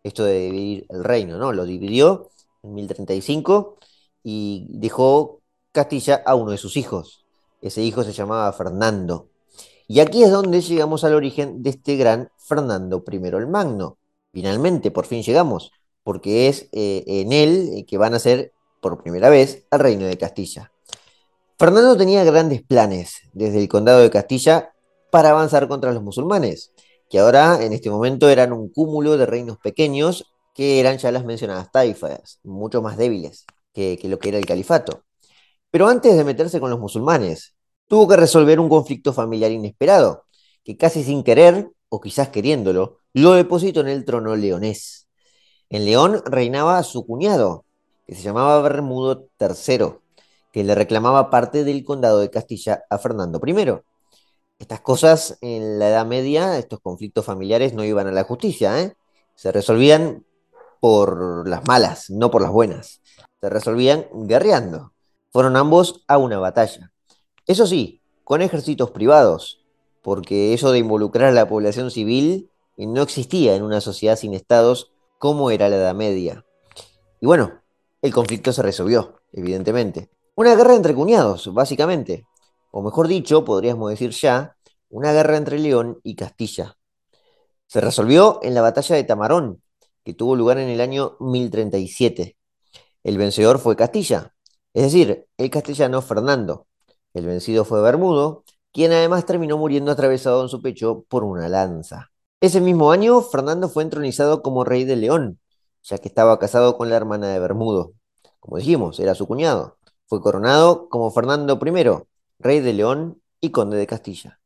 Esto 0.04 0.24
de 0.24 0.40
dividir 0.40 0.86
el 0.90 1.04
reino, 1.04 1.38
¿no? 1.38 1.52
Lo 1.52 1.66
dividió 1.66 2.30
en 2.64 2.74
1035 2.74 3.78
y 4.24 4.66
dejó 4.70 5.42
Castilla 5.72 6.24
a 6.26 6.36
uno 6.36 6.52
de 6.52 6.58
sus 6.58 6.78
hijos. 6.78 7.26
Ese 7.62 7.84
hijo 7.84 8.04
se 8.04 8.14
llamaba 8.14 8.52
Fernando. 8.54 9.30
Y 9.88 10.00
aquí 10.00 10.24
es 10.24 10.32
donde 10.32 10.62
llegamos 10.62 11.04
al 11.04 11.16
origen 11.16 11.64
de 11.64 11.72
este 11.72 11.98
gran 11.98 12.30
Fernando 12.38 13.04
I 13.12 13.16
el 13.16 13.48
Magno. 13.48 13.98
Finalmente, 14.32 14.92
por 14.92 15.06
fin 15.06 15.24
llegamos, 15.24 15.72
porque 16.04 16.48
es 16.48 16.70
eh, 16.72 17.04
en 17.08 17.34
él 17.34 17.86
que 17.88 17.98
van 17.98 18.14
a 18.14 18.20
ser 18.20 18.54
por 18.82 19.02
primera 19.02 19.30
vez 19.30 19.66
al 19.72 19.80
reino 19.80 20.06
de 20.06 20.18
Castilla. 20.18 20.72
Fernando 21.60 21.98
tenía 21.98 22.24
grandes 22.24 22.64
planes 22.64 23.18
desde 23.34 23.60
el 23.60 23.68
condado 23.68 24.00
de 24.00 24.10
Castilla 24.10 24.72
para 25.12 25.32
avanzar 25.32 25.68
contra 25.68 25.92
los 25.92 26.02
musulmanes, 26.02 26.72
que 27.10 27.20
ahora 27.20 27.62
en 27.62 27.74
este 27.74 27.90
momento 27.90 28.30
eran 28.30 28.54
un 28.54 28.70
cúmulo 28.70 29.18
de 29.18 29.26
reinos 29.26 29.58
pequeños 29.58 30.32
que 30.56 30.80
eran 30.80 31.00
ya 31.00 31.12
las 31.12 31.26
mencionadas 31.26 31.70
taifas, 31.70 32.40
mucho 32.44 32.82
más 32.82 32.96
débiles 32.96 33.46
que, 33.74 34.00
lo 34.06 34.20
que 34.20 34.30
era 34.30 34.38
el 34.38 34.46
califato. 34.46 35.04
Pero 35.70 35.90
antes 35.90 36.16
de 36.16 36.24
meterse 36.24 36.62
con 36.62 36.70
los 36.70 36.80
musulmanes, 36.80 37.56
tuvo 37.90 38.08
que 38.08 38.16
resolver 38.16 38.58
un 38.62 38.70
conflicto 38.70 39.12
familiar 39.12 39.52
inesperado, 39.52 40.24
que 40.64 40.78
casi 40.78 41.04
sin 41.04 41.24
querer, 41.24 41.70
o 41.90 42.00
quizás 42.00 42.30
queriéndolo, 42.30 43.00
lo 43.12 43.34
depositó 43.34 43.82
en 43.82 43.90
el 43.90 44.06
trono 44.06 44.34
leonés. 44.38 45.10
En 45.70 45.84
León 45.84 46.24
reinaba 46.24 46.82
su 46.84 47.06
cuñado, 47.06 47.66
que 48.08 48.16
se 48.16 48.22
llamaba 48.22 48.62
Bermudo 48.62 49.28
III, 49.38 50.00
que 50.52 50.64
le 50.64 50.76
reclamaba 50.76 51.30
parte 51.30 51.64
del 51.64 51.84
condado 51.84 52.20
de 52.20 52.30
Castilla 52.30 52.84
a 52.90 52.98
Fernando 52.98 53.40
I. 53.46 53.82
Estas 54.58 54.82
cosas 54.82 55.38
en 55.42 55.80
la 55.80 55.90
Edad 55.90 56.06
Media, 56.06 56.58
estos 56.58 56.80
conflictos 56.80 57.26
familiares 57.26 57.74
no 57.74 57.86
iban 57.86 58.08
a 58.08 58.12
la 58.12 58.24
justicia, 58.24 58.82
¿eh? 58.82 58.96
se 59.36 59.52
resolvían 59.52 60.26
por 60.82 61.48
las 61.48 61.66
malas, 61.68 62.10
no 62.10 62.30
por 62.32 62.42
las 62.42 62.52
buenas. 62.52 63.02
Se 63.42 63.50
resolvían 63.50 64.08
guerreando. 64.12 64.94
Fueron 65.32 65.56
ambos 65.56 66.04
a 66.08 66.18
una 66.18 66.40
batalla. 66.40 66.92
Eso 67.46 67.68
sí, 67.68 68.02
con 68.24 68.42
ejércitos 68.42 68.92
privados, 68.92 69.64
porque 70.02 70.54
eso 70.54 70.72
de 70.72 70.80
involucrar 70.80 71.30
a 71.30 71.32
la 71.32 71.48
población 71.48 71.92
civil 71.92 72.50
no 72.78 73.02
existía 73.02 73.56
en 73.56 73.64
una 73.64 73.82
sociedad 73.82 74.18
sin 74.18 74.34
estados 74.34 74.92
como 75.18 75.52
era 75.52 75.70
la 75.70 75.78
Edad 75.78 75.96
Media. 75.96 76.46
Y 77.22 77.26
bueno, 77.26 77.62
el 78.02 78.14
conflicto 78.14 78.54
se 78.54 78.62
resolvió, 78.62 79.22
evidentemente. 79.34 80.10
Una 80.40 80.56
guerra 80.56 80.74
entre 80.74 80.96
cuñados, 80.96 81.54
básicamente. 81.54 82.26
O 82.72 82.82
mejor 82.82 83.10
dicho, 83.10 83.44
podríamos 83.44 83.90
decir 83.90 84.12
ya, 84.12 84.56
una 84.88 85.12
guerra 85.12 85.36
entre 85.36 85.60
León 85.60 86.00
y 86.02 86.16
Castilla. 86.16 86.78
Se 87.68 87.82
resolvió 87.82 88.40
en 88.42 88.54
la 88.54 88.62
batalla 88.62 88.96
de 88.96 89.04
Tamarón, 89.04 89.62
que 90.06 90.14
tuvo 90.14 90.38
lugar 90.38 90.58
en 90.58 90.70
el 90.70 90.80
año 90.80 91.18
1037. 91.20 92.38
El 93.04 93.18
vencedor 93.18 93.60
fue 93.60 93.76
Castilla, 93.76 94.34
es 94.74 94.84
decir, 94.84 95.28
el 95.36 95.50
castellano 95.50 96.02
Fernando. 96.02 96.68
El 97.14 97.26
vencido 97.26 97.66
fue 97.66 97.82
Bermudo, 97.82 98.46
quien 98.72 98.94
además 98.94 99.26
terminó 99.26 99.58
muriendo 99.58 99.92
atravesado 99.92 100.42
en 100.42 100.48
su 100.48 100.62
pecho 100.62 101.04
por 101.10 101.26
una 101.26 101.50
lanza. 101.50 102.12
Ese 102.40 102.62
mismo 102.62 102.94
año, 102.94 103.20
Fernando 103.20 103.68
fue 103.68 103.84
entronizado 103.84 104.42
como 104.42 104.64
rey 104.64 104.86
de 104.86 104.96
León, 104.96 105.42
ya 105.84 105.98
que 105.98 106.08
estaba 106.08 106.40
casado 106.40 106.78
con 106.78 106.90
la 106.90 106.96
hermana 106.96 107.28
de 107.28 107.40
Bermudo. 107.40 107.92
Como 108.40 108.56
dijimos, 108.56 109.02
era 109.02 109.16
su 109.16 109.28
cuñado. 109.28 109.79
Fue 110.10 110.22
coronado 110.22 110.90
como 110.90 111.12
Fernando 111.12 111.60
I, 111.64 112.04
rey 112.40 112.62
de 112.62 112.74
León 112.74 113.22
y 113.40 113.52
conde 113.52 113.78
de 113.78 113.86
Castilla. 113.86 114.40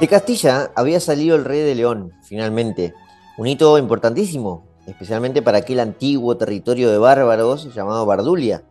De 0.00 0.08
Castilla 0.08 0.72
había 0.74 0.98
salido 0.98 1.36
el 1.36 1.44
rey 1.44 1.60
de 1.60 1.76
León, 1.76 2.10
finalmente, 2.24 2.94
un 3.38 3.46
hito 3.46 3.78
importantísimo, 3.78 4.66
especialmente 4.88 5.40
para 5.40 5.58
aquel 5.58 5.78
antiguo 5.78 6.36
territorio 6.36 6.90
de 6.90 6.98
bárbaros 6.98 7.72
llamado 7.72 8.06
Bardulia, 8.06 8.64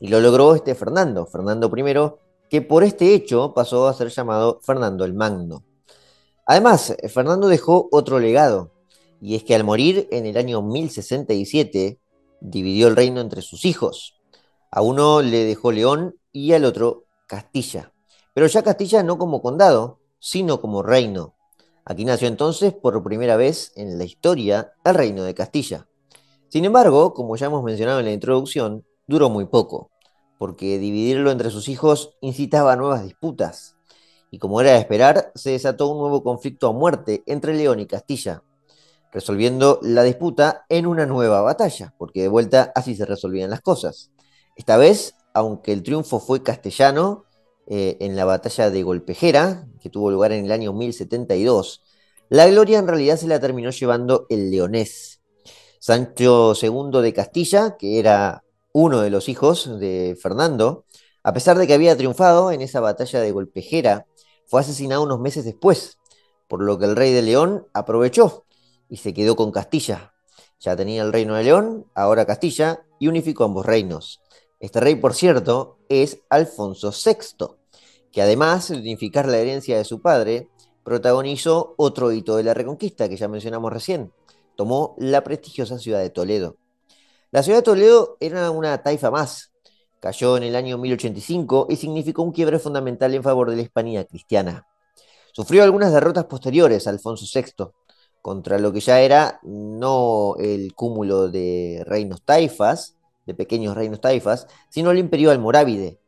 y 0.00 0.08
lo 0.08 0.20
logró 0.20 0.54
este 0.54 0.74
Fernando, 0.74 1.24
Fernando 1.24 1.72
I, 1.74 2.12
que 2.50 2.60
por 2.60 2.84
este 2.84 3.14
hecho 3.14 3.54
pasó 3.54 3.88
a 3.88 3.94
ser 3.94 4.08
llamado 4.08 4.60
Fernando 4.60 5.06
el 5.06 5.14
Magno. 5.14 5.64
Además, 6.46 6.96
Fernando 7.08 7.48
dejó 7.48 7.88
otro 7.92 8.18
legado, 8.18 8.72
y 9.20 9.36
es 9.36 9.44
que 9.44 9.54
al 9.54 9.64
morir 9.64 10.08
en 10.10 10.26
el 10.26 10.36
año 10.36 10.62
1067, 10.62 12.00
dividió 12.40 12.88
el 12.88 12.96
reino 12.96 13.20
entre 13.20 13.42
sus 13.42 13.64
hijos. 13.64 14.20
A 14.70 14.82
uno 14.82 15.22
le 15.22 15.44
dejó 15.44 15.70
León 15.70 16.16
y 16.32 16.52
al 16.52 16.64
otro 16.64 17.04
Castilla. 17.26 17.92
Pero 18.34 18.46
ya 18.48 18.62
Castilla 18.62 19.02
no 19.02 19.18
como 19.18 19.40
condado, 19.40 20.00
sino 20.18 20.60
como 20.60 20.82
reino. 20.82 21.36
Aquí 21.84 22.04
nació 22.04 22.28
entonces 22.28 22.72
por 22.72 23.02
primera 23.04 23.36
vez 23.36 23.72
en 23.76 23.98
la 23.98 24.04
historia 24.04 24.72
el 24.84 24.94
reino 24.94 25.22
de 25.22 25.34
Castilla. 25.34 25.86
Sin 26.48 26.64
embargo, 26.64 27.14
como 27.14 27.36
ya 27.36 27.46
hemos 27.46 27.62
mencionado 27.62 28.00
en 28.00 28.06
la 28.06 28.12
introducción, 28.12 28.84
duró 29.06 29.30
muy 29.30 29.46
poco, 29.46 29.90
porque 30.38 30.78
dividirlo 30.78 31.30
entre 31.30 31.50
sus 31.50 31.68
hijos 31.68 32.16
incitaba 32.20 32.72
a 32.72 32.76
nuevas 32.76 33.04
disputas 33.04 33.76
y 34.32 34.38
como 34.38 34.62
era 34.62 34.72
de 34.72 34.78
esperar, 34.78 35.30
se 35.34 35.50
desató 35.50 35.88
un 35.88 35.98
nuevo 35.98 36.22
conflicto 36.22 36.66
a 36.66 36.72
muerte 36.72 37.22
entre 37.26 37.54
León 37.54 37.80
y 37.80 37.86
Castilla, 37.86 38.42
resolviendo 39.12 39.78
la 39.82 40.04
disputa 40.04 40.64
en 40.70 40.86
una 40.86 41.04
nueva 41.04 41.42
batalla, 41.42 41.94
porque 41.98 42.22
de 42.22 42.28
vuelta 42.28 42.72
así 42.74 42.96
se 42.96 43.04
resolvían 43.04 43.50
las 43.50 43.60
cosas. 43.60 44.10
Esta 44.56 44.78
vez, 44.78 45.16
aunque 45.34 45.74
el 45.74 45.82
triunfo 45.82 46.18
fue 46.18 46.42
castellano, 46.42 47.26
eh, 47.66 47.98
en 48.00 48.16
la 48.16 48.24
batalla 48.24 48.70
de 48.70 48.82
Golpejera, 48.82 49.68
que 49.82 49.90
tuvo 49.90 50.10
lugar 50.10 50.32
en 50.32 50.46
el 50.46 50.52
año 50.52 50.72
1072, 50.72 51.82
la 52.30 52.46
gloria 52.46 52.78
en 52.78 52.88
realidad 52.88 53.18
se 53.18 53.28
la 53.28 53.38
terminó 53.38 53.68
llevando 53.68 54.24
el 54.30 54.50
leonés. 54.50 55.20
Sancho 55.78 56.54
II 56.60 57.02
de 57.02 57.12
Castilla, 57.12 57.76
que 57.76 57.98
era 57.98 58.44
uno 58.72 59.02
de 59.02 59.10
los 59.10 59.28
hijos 59.28 59.78
de 59.78 60.16
Fernando, 60.18 60.86
a 61.22 61.34
pesar 61.34 61.58
de 61.58 61.66
que 61.66 61.74
había 61.74 61.96
triunfado 61.98 62.50
en 62.50 62.62
esa 62.62 62.80
batalla 62.80 63.20
de 63.20 63.30
Golpejera, 63.30 64.06
fue 64.52 64.60
asesinado 64.60 65.02
unos 65.02 65.18
meses 65.18 65.46
después, 65.46 65.96
por 66.46 66.62
lo 66.62 66.78
que 66.78 66.84
el 66.84 66.94
rey 66.94 67.10
de 67.10 67.22
León 67.22 67.68
aprovechó 67.72 68.44
y 68.90 68.98
se 68.98 69.14
quedó 69.14 69.34
con 69.34 69.50
Castilla. 69.50 70.12
Ya 70.60 70.76
tenía 70.76 71.00
el 71.00 71.10
reino 71.10 71.36
de 71.36 71.44
León, 71.44 71.86
ahora 71.94 72.26
Castilla, 72.26 72.84
y 72.98 73.08
unificó 73.08 73.44
ambos 73.44 73.64
reinos. 73.64 74.20
Este 74.60 74.78
rey, 74.78 74.96
por 74.96 75.14
cierto, 75.14 75.78
es 75.88 76.18
Alfonso 76.28 76.92
VI, 76.92 77.46
que 78.12 78.20
además 78.20 78.68
de 78.68 78.76
unificar 78.76 79.26
la 79.26 79.38
herencia 79.38 79.78
de 79.78 79.86
su 79.86 80.02
padre, 80.02 80.50
protagonizó 80.84 81.72
otro 81.78 82.12
hito 82.12 82.36
de 82.36 82.42
la 82.42 82.52
Reconquista 82.52 83.08
que 83.08 83.16
ya 83.16 83.28
mencionamos 83.28 83.72
recién. 83.72 84.12
Tomó 84.54 84.94
la 84.98 85.24
prestigiosa 85.24 85.78
ciudad 85.78 86.00
de 86.00 86.10
Toledo. 86.10 86.58
La 87.30 87.42
ciudad 87.42 87.60
de 87.60 87.62
Toledo 87.62 88.18
era 88.20 88.50
una 88.50 88.82
taifa 88.82 89.10
más, 89.10 89.51
Cayó 90.02 90.36
en 90.36 90.42
el 90.42 90.56
año 90.56 90.78
1085 90.78 91.68
y 91.70 91.76
significó 91.76 92.24
un 92.24 92.32
quiebre 92.32 92.58
fundamental 92.58 93.14
en 93.14 93.22
favor 93.22 93.48
de 93.48 93.54
la 93.54 93.62
Hispanía 93.62 94.04
cristiana. 94.04 94.66
Sufrió 95.32 95.62
algunas 95.62 95.92
derrotas 95.92 96.24
posteriores 96.24 96.88
a 96.88 96.90
Alfonso 96.90 97.24
VI, 97.32 97.70
contra 98.20 98.58
lo 98.58 98.72
que 98.72 98.80
ya 98.80 99.00
era 99.00 99.38
no 99.44 100.34
el 100.40 100.74
cúmulo 100.74 101.28
de 101.28 101.84
reinos 101.86 102.20
taifas, 102.24 102.96
de 103.26 103.34
pequeños 103.34 103.76
reinos 103.76 104.00
taifas, 104.00 104.48
sino 104.70 104.90
el 104.90 104.98
imperio 104.98 105.30
almorávide, 105.30 106.00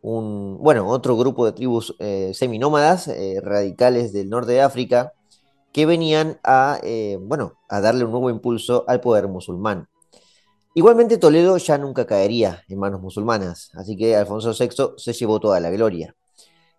un, 0.00 0.58
bueno, 0.60 0.86
otro 0.86 1.16
grupo 1.16 1.44
de 1.44 1.50
tribus 1.50 1.96
eh, 1.98 2.30
seminómadas 2.34 3.08
eh, 3.08 3.40
radicales 3.42 4.12
del 4.12 4.30
norte 4.30 4.52
de 4.52 4.62
África 4.62 5.12
que 5.72 5.86
venían 5.86 6.38
a, 6.44 6.78
eh, 6.84 7.18
bueno, 7.20 7.54
a 7.68 7.80
darle 7.80 8.04
un 8.04 8.12
nuevo 8.12 8.30
impulso 8.30 8.84
al 8.86 9.00
poder 9.00 9.26
musulmán. 9.26 9.88
Igualmente 10.72 11.18
Toledo 11.18 11.56
ya 11.56 11.78
nunca 11.78 12.06
caería 12.06 12.62
en 12.68 12.78
manos 12.78 13.00
musulmanas, 13.00 13.70
así 13.74 13.96
que 13.96 14.14
Alfonso 14.14 14.52
VI 14.52 14.94
se 14.96 15.12
llevó 15.12 15.40
toda 15.40 15.58
la 15.58 15.70
gloria. 15.70 16.14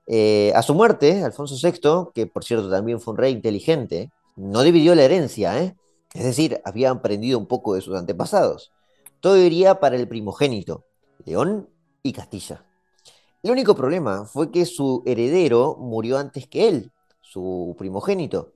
Eh, 0.08 0.54
a 0.56 0.62
su 0.62 0.74
muerte, 0.74 1.24
Alfonso 1.24 1.56
VI, 1.62 2.12
que 2.14 2.26
por 2.26 2.46
cierto 2.46 2.70
también 2.70 3.02
fue 3.02 3.14
un 3.14 3.18
rey 3.18 3.34
inteligente, 3.34 4.10
no 4.38 4.62
dividió 4.62 4.96
la 4.96 5.04
herencia, 5.04 5.62
¿eh? 5.62 5.76
es 6.14 6.24
decir, 6.24 6.62
había 6.64 6.90
aprendido 6.90 7.38
un 7.38 7.48
poco 7.48 7.76
de 7.76 7.82
sus 7.82 7.96
antepasados. 7.96 8.72
Todo 9.20 9.38
iría 9.38 9.82
para 9.82 9.98
el 9.98 10.08
primogénito, 10.08 10.86
León 11.26 11.70
y 12.02 12.14
Castilla. 12.14 12.66
El 13.44 13.52
único 13.52 13.76
problema 13.76 14.26
fue 14.26 14.52
que 14.52 14.66
su 14.66 15.04
heredero 15.06 15.76
murió 15.78 16.18
antes 16.18 16.48
que 16.48 16.70
él, 16.70 16.92
su 17.20 17.76
primogénito. 17.78 18.54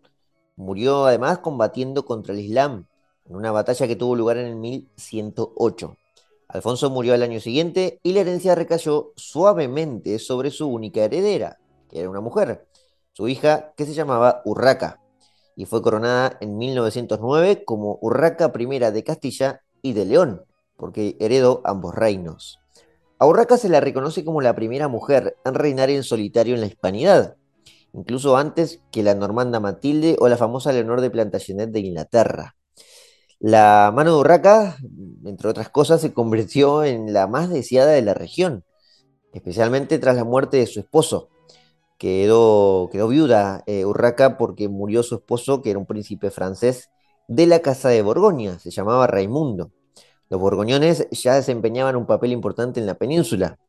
Murió 0.55 1.05
además 1.05 1.39
combatiendo 1.39 2.05
contra 2.05 2.33
el 2.33 2.39
Islam 2.39 2.85
en 3.25 3.35
una 3.35 3.51
batalla 3.51 3.87
que 3.87 3.95
tuvo 3.95 4.15
lugar 4.15 4.37
en 4.37 4.47
el 4.47 4.55
1108. 4.55 5.97
Alfonso 6.47 6.89
murió 6.89 7.13
al 7.13 7.23
año 7.23 7.39
siguiente 7.39 7.99
y 8.03 8.13
la 8.13 8.21
herencia 8.21 8.55
recayó 8.55 9.13
suavemente 9.15 10.19
sobre 10.19 10.51
su 10.51 10.67
única 10.67 11.03
heredera, 11.03 11.57
que 11.89 11.99
era 11.99 12.09
una 12.09 12.21
mujer, 12.21 12.67
su 13.13 13.27
hija 13.27 13.73
que 13.75 13.85
se 13.85 13.93
llamaba 13.93 14.41
Urraca, 14.45 15.01
y 15.55 15.65
fue 15.65 15.81
coronada 15.81 16.37
en 16.41 16.57
1909 16.57 17.63
como 17.65 17.97
Urraca 18.01 18.51
I 18.57 18.65
de 18.91 19.03
Castilla 19.03 19.61
y 19.81 19.93
de 19.93 20.05
León, 20.05 20.43
porque 20.77 21.15
heredó 21.19 21.61
ambos 21.63 21.95
reinos. 21.95 22.59
A 23.17 23.25
Urraca 23.25 23.57
se 23.57 23.69
la 23.69 23.79
reconoce 23.79 24.25
como 24.25 24.41
la 24.41 24.55
primera 24.55 24.87
mujer 24.87 25.37
en 25.45 25.53
reinar 25.53 25.89
en 25.89 26.03
solitario 26.03 26.55
en 26.55 26.61
la 26.61 26.67
hispanidad, 26.67 27.37
incluso 27.93 28.35
antes 28.35 28.81
que 28.91 29.03
la 29.03 29.15
normanda 29.15 29.59
Matilde 29.59 30.17
o 30.19 30.27
la 30.27 30.37
famosa 30.37 30.73
Leonor 30.73 31.01
de 31.01 31.09
Plantagenet 31.09 31.71
de 31.71 31.79
Inglaterra. 31.79 32.55
La 33.39 33.91
mano 33.93 34.13
de 34.13 34.19
Urraca, 34.19 34.77
entre 35.25 35.49
otras 35.49 35.69
cosas, 35.69 36.01
se 36.01 36.13
convirtió 36.13 36.83
en 36.83 37.13
la 37.13 37.27
más 37.27 37.49
deseada 37.49 37.91
de 37.91 38.01
la 38.01 38.13
región, 38.13 38.63
especialmente 39.33 39.99
tras 39.99 40.15
la 40.15 40.23
muerte 40.23 40.57
de 40.57 40.67
su 40.67 40.79
esposo. 40.79 41.29
Quedó, 41.97 42.89
quedó 42.91 43.07
viuda 43.07 43.63
eh, 43.67 43.85
Urraca 43.85 44.37
porque 44.37 44.67
murió 44.69 45.03
su 45.03 45.15
esposo, 45.15 45.61
que 45.61 45.71
era 45.71 45.79
un 45.79 45.85
príncipe 45.85 46.31
francés 46.31 46.89
de 47.27 47.47
la 47.47 47.59
Casa 47.59 47.89
de 47.89 48.01
Borgoña, 48.01 48.59
se 48.59 48.71
llamaba 48.71 49.07
Raimundo. 49.07 49.71
Los 50.29 50.41
borgoñones 50.41 51.07
ya 51.11 51.35
desempeñaban 51.35 51.95
un 51.95 52.07
papel 52.07 52.31
importante 52.31 52.79
en 52.79 52.87
la 52.87 52.95
península 52.95 53.59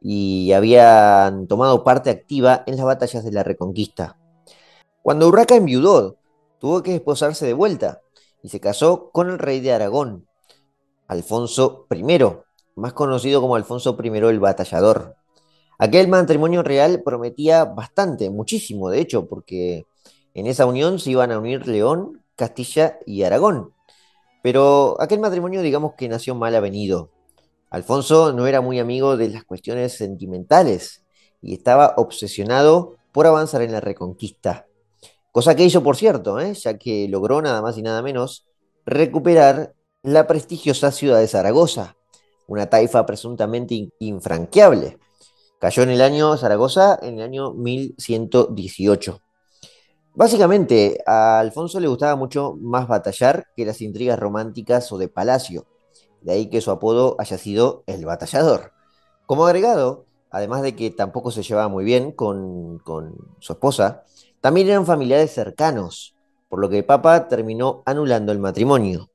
y 0.00 0.52
habían 0.52 1.46
tomado 1.46 1.84
parte 1.84 2.10
activa 2.10 2.62
en 2.66 2.76
las 2.76 2.86
batallas 2.86 3.24
de 3.24 3.32
la 3.32 3.42
Reconquista. 3.42 4.18
Cuando 5.02 5.28
Urraca 5.28 5.56
enviudó, 5.56 6.16
tuvo 6.58 6.82
que 6.82 6.94
esposarse 6.94 7.46
de 7.46 7.52
vuelta 7.52 8.00
y 8.46 8.48
se 8.48 8.60
casó 8.60 9.10
con 9.10 9.28
el 9.28 9.40
rey 9.40 9.58
de 9.58 9.72
Aragón, 9.72 10.28
Alfonso 11.08 11.88
I, 11.90 12.04
más 12.76 12.92
conocido 12.92 13.40
como 13.40 13.56
Alfonso 13.56 13.98
I 14.00 14.06
el 14.06 14.38
Batallador. 14.38 15.16
Aquel 15.80 16.06
matrimonio 16.06 16.62
real 16.62 17.02
prometía 17.04 17.64
bastante, 17.64 18.30
muchísimo, 18.30 18.88
de 18.88 19.00
hecho, 19.00 19.26
porque 19.26 19.86
en 20.32 20.46
esa 20.46 20.64
unión 20.64 21.00
se 21.00 21.10
iban 21.10 21.32
a 21.32 21.40
unir 21.40 21.66
León, 21.66 22.22
Castilla 22.36 23.00
y 23.04 23.24
Aragón. 23.24 23.72
Pero 24.44 24.96
aquel 25.00 25.18
matrimonio, 25.18 25.60
digamos 25.60 25.94
que 25.94 26.08
nació 26.08 26.36
mal 26.36 26.54
avenido. 26.54 27.10
Alfonso 27.68 28.32
no 28.32 28.46
era 28.46 28.60
muy 28.60 28.78
amigo 28.78 29.16
de 29.16 29.28
las 29.28 29.42
cuestiones 29.42 29.94
sentimentales 29.94 31.04
y 31.42 31.52
estaba 31.52 31.94
obsesionado 31.96 32.94
por 33.10 33.26
avanzar 33.26 33.62
en 33.62 33.72
la 33.72 33.80
reconquista. 33.80 34.66
Cosa 35.36 35.54
que 35.54 35.64
hizo, 35.64 35.82
por 35.82 35.98
cierto, 35.98 36.40
¿eh? 36.40 36.54
ya 36.54 36.78
que 36.78 37.08
logró 37.08 37.42
nada 37.42 37.60
más 37.60 37.76
y 37.76 37.82
nada 37.82 38.00
menos 38.00 38.46
recuperar 38.86 39.74
la 40.02 40.26
prestigiosa 40.26 40.90
ciudad 40.90 41.18
de 41.18 41.28
Zaragoza, 41.28 41.94
una 42.46 42.70
taifa 42.70 43.04
presuntamente 43.04 43.90
infranqueable. 43.98 44.96
Cayó 45.60 45.82
en 45.82 45.90
el 45.90 46.00
año 46.00 46.38
Zaragoza 46.38 46.98
en 47.02 47.18
el 47.18 47.20
año 47.20 47.52
1118. 47.52 49.20
Básicamente, 50.14 51.02
a 51.04 51.38
Alfonso 51.38 51.80
le 51.80 51.88
gustaba 51.88 52.16
mucho 52.16 52.56
más 52.58 52.88
batallar 52.88 53.44
que 53.54 53.66
las 53.66 53.82
intrigas 53.82 54.18
románticas 54.18 54.90
o 54.90 54.96
de 54.96 55.08
palacio. 55.08 55.66
De 56.22 56.32
ahí 56.32 56.48
que 56.48 56.62
su 56.62 56.70
apodo 56.70 57.14
haya 57.18 57.36
sido 57.36 57.84
el 57.86 58.06
batallador. 58.06 58.72
Como 59.26 59.44
agregado, 59.44 60.06
además 60.30 60.62
de 60.62 60.74
que 60.74 60.90
tampoco 60.90 61.30
se 61.30 61.42
llevaba 61.42 61.68
muy 61.68 61.84
bien 61.84 62.10
con, 62.10 62.78
con 62.78 63.14
su 63.38 63.52
esposa, 63.52 64.04
también 64.46 64.68
eran 64.68 64.86
familiares 64.86 65.32
cercanos, 65.32 66.14
por 66.48 66.60
lo 66.60 66.68
que 66.68 66.78
el 66.78 66.84
Papa 66.84 67.26
terminó 67.26 67.82
anulando 67.84 68.30
el 68.30 68.38
matrimonio. 68.38 69.10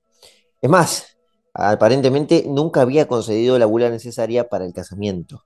Es 0.61 0.69
más, 0.69 1.17
aparentemente 1.53 2.43
nunca 2.49 2.81
había 2.81 3.07
concedido 3.07 3.57
la 3.57 3.65
bula 3.65 3.89
necesaria 3.89 4.49
para 4.49 4.65
el 4.65 4.73
casamiento. 4.73 5.45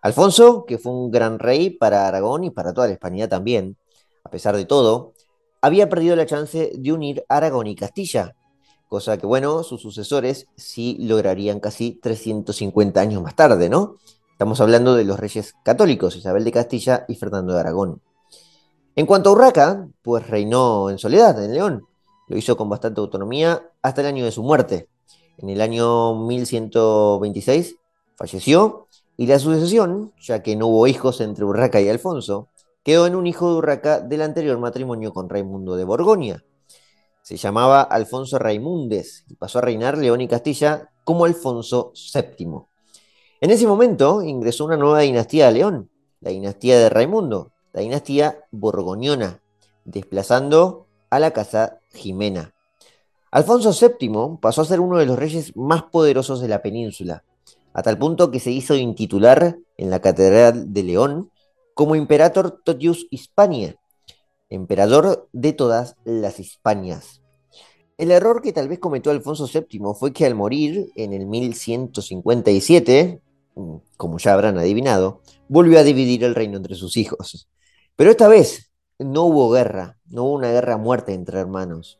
Alfonso, 0.00 0.64
que 0.64 0.78
fue 0.78 0.92
un 0.92 1.10
gran 1.10 1.38
rey 1.38 1.68
para 1.68 2.08
Aragón 2.08 2.44
y 2.44 2.50
para 2.50 2.72
toda 2.72 2.86
la 2.86 2.94
Hispanidad 2.94 3.28
también, 3.28 3.76
a 4.24 4.30
pesar 4.30 4.56
de 4.56 4.64
todo, 4.64 5.12
había 5.60 5.90
perdido 5.90 6.16
la 6.16 6.24
chance 6.24 6.72
de 6.74 6.90
unir 6.94 7.22
Aragón 7.28 7.66
y 7.66 7.76
Castilla, 7.76 8.34
cosa 8.88 9.18
que, 9.18 9.26
bueno, 9.26 9.62
sus 9.62 9.82
sucesores 9.82 10.46
sí 10.56 10.96
lograrían 11.00 11.60
casi 11.60 12.00
350 12.00 12.98
años 12.98 13.22
más 13.22 13.36
tarde, 13.36 13.68
¿no? 13.68 13.96
Estamos 14.32 14.62
hablando 14.62 14.94
de 14.94 15.04
los 15.04 15.20
reyes 15.20 15.52
católicos, 15.62 16.16
Isabel 16.16 16.44
de 16.44 16.52
Castilla 16.52 17.04
y 17.08 17.16
Fernando 17.16 17.52
de 17.52 17.60
Aragón. 17.60 18.00
En 18.98 19.06
cuanto 19.06 19.30
a 19.30 19.32
Urraca, 19.34 19.88
pues 20.02 20.26
reinó 20.26 20.90
en 20.90 20.98
soledad 20.98 21.40
en 21.44 21.54
León. 21.54 21.86
Lo 22.26 22.36
hizo 22.36 22.56
con 22.56 22.68
bastante 22.68 23.00
autonomía 23.00 23.70
hasta 23.80 24.00
el 24.00 24.08
año 24.08 24.24
de 24.24 24.32
su 24.32 24.42
muerte. 24.42 24.88
En 25.36 25.50
el 25.50 25.60
año 25.60 26.16
1126 26.26 27.76
falleció 28.16 28.88
y 29.16 29.28
la 29.28 29.38
sucesión, 29.38 30.12
ya 30.20 30.42
que 30.42 30.56
no 30.56 30.66
hubo 30.66 30.88
hijos 30.88 31.20
entre 31.20 31.44
Urraca 31.44 31.80
y 31.80 31.88
Alfonso, 31.88 32.48
quedó 32.82 33.06
en 33.06 33.14
un 33.14 33.28
hijo 33.28 33.48
de 33.48 33.58
Urraca 33.58 34.00
del 34.00 34.20
anterior 34.20 34.58
matrimonio 34.58 35.12
con 35.12 35.28
Raimundo 35.28 35.76
de 35.76 35.84
Borgoña. 35.84 36.42
Se 37.22 37.36
llamaba 37.36 37.82
Alfonso 37.82 38.36
Raimundes 38.40 39.26
y 39.28 39.36
pasó 39.36 39.60
a 39.60 39.62
reinar 39.62 39.96
León 39.96 40.22
y 40.22 40.26
Castilla 40.26 40.90
como 41.04 41.24
Alfonso 41.24 41.92
VII. 41.94 42.48
En 43.40 43.50
ese 43.52 43.68
momento 43.68 44.22
ingresó 44.22 44.64
una 44.64 44.76
nueva 44.76 44.98
dinastía 44.98 45.46
a 45.46 45.52
León, 45.52 45.88
la 46.20 46.30
dinastía 46.30 46.80
de 46.80 46.88
Raimundo, 46.88 47.52
la 47.78 47.82
dinastía 47.82 48.44
borgoñona, 48.50 49.40
desplazando 49.84 50.88
a 51.10 51.20
la 51.20 51.30
casa 51.30 51.78
Jimena. 51.90 52.52
Alfonso 53.30 53.70
VII 53.72 54.38
pasó 54.40 54.62
a 54.62 54.64
ser 54.64 54.80
uno 54.80 54.98
de 54.98 55.06
los 55.06 55.16
reyes 55.16 55.56
más 55.56 55.84
poderosos 55.84 56.40
de 56.40 56.48
la 56.48 56.60
península 56.60 57.22
a 57.72 57.82
tal 57.84 57.96
punto 57.96 58.32
que 58.32 58.40
se 58.40 58.50
hizo 58.50 58.74
intitular 58.74 59.56
en 59.76 59.90
la 59.90 60.00
Catedral 60.00 60.72
de 60.72 60.82
León 60.82 61.30
como 61.74 61.94
Imperator 61.94 62.60
Totius 62.64 63.06
Hispania, 63.10 63.76
emperador 64.48 65.28
de 65.32 65.52
todas 65.52 65.94
las 66.04 66.40
Hispanias. 66.40 67.22
El 67.96 68.10
error 68.10 68.42
que 68.42 68.52
tal 68.52 68.66
vez 68.66 68.80
cometió 68.80 69.12
Alfonso 69.12 69.46
VII 69.46 69.94
fue 69.94 70.12
que 70.12 70.26
al 70.26 70.34
morir 70.34 70.90
en 70.96 71.12
el 71.12 71.26
1157, 71.26 73.20
como 73.96 74.18
ya 74.18 74.34
habrán 74.34 74.58
adivinado, 74.58 75.20
volvió 75.48 75.78
a 75.78 75.84
dividir 75.84 76.24
el 76.24 76.34
reino 76.34 76.56
entre 76.56 76.74
sus 76.74 76.96
hijos. 76.96 77.48
Pero 77.98 78.12
esta 78.12 78.28
vez 78.28 78.70
no 79.00 79.24
hubo 79.24 79.50
guerra, 79.50 79.98
no 80.06 80.22
hubo 80.22 80.34
una 80.34 80.52
guerra 80.52 80.76
muerta 80.76 81.10
entre 81.10 81.40
hermanos. 81.40 81.98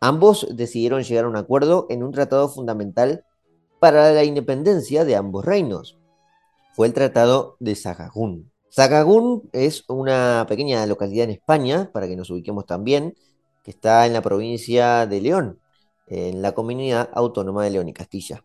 Ambos 0.00 0.48
decidieron 0.50 1.04
llegar 1.04 1.24
a 1.24 1.28
un 1.28 1.36
acuerdo 1.36 1.86
en 1.88 2.02
un 2.02 2.10
tratado 2.10 2.48
fundamental 2.48 3.24
para 3.78 4.10
la 4.10 4.24
independencia 4.24 5.04
de 5.04 5.14
ambos 5.14 5.44
reinos. 5.44 6.00
Fue 6.74 6.88
el 6.88 6.94
Tratado 6.94 7.56
de 7.60 7.76
Sahagún. 7.76 8.50
Sahagún 8.70 9.48
es 9.52 9.84
una 9.86 10.46
pequeña 10.48 10.84
localidad 10.84 11.26
en 11.26 11.30
España, 11.30 11.92
para 11.92 12.08
que 12.08 12.16
nos 12.16 12.28
ubiquemos 12.30 12.66
también, 12.66 13.14
que 13.62 13.70
está 13.70 14.04
en 14.04 14.14
la 14.14 14.22
provincia 14.22 15.06
de 15.06 15.20
León, 15.20 15.60
en 16.08 16.42
la 16.42 16.56
comunidad 16.56 17.08
autónoma 17.14 17.62
de 17.62 17.70
León 17.70 17.88
y 17.88 17.92
Castilla. 17.92 18.42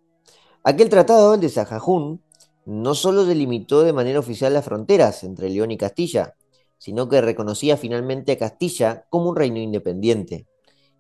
Aquel 0.64 0.90
tratado, 0.90 1.34
el 1.34 1.42
de 1.42 1.50
Sahagún, 1.50 2.22
no 2.66 2.94
solo 2.94 3.26
delimitó 3.26 3.82
de 3.82 3.92
manera 3.92 4.20
oficial 4.20 4.54
las 4.54 4.66
fronteras 4.66 5.24
entre 5.24 5.50
León 5.50 5.72
y 5.72 5.78
Castilla, 5.78 6.36
sino 6.82 7.08
que 7.08 7.22
reconocía 7.22 7.78
finalmente 7.78 8.32
a 8.32 8.40
Castilla 8.40 9.06
como 9.12 9.30
un 9.30 9.36
reino 9.36 9.60
independiente, 9.60 10.48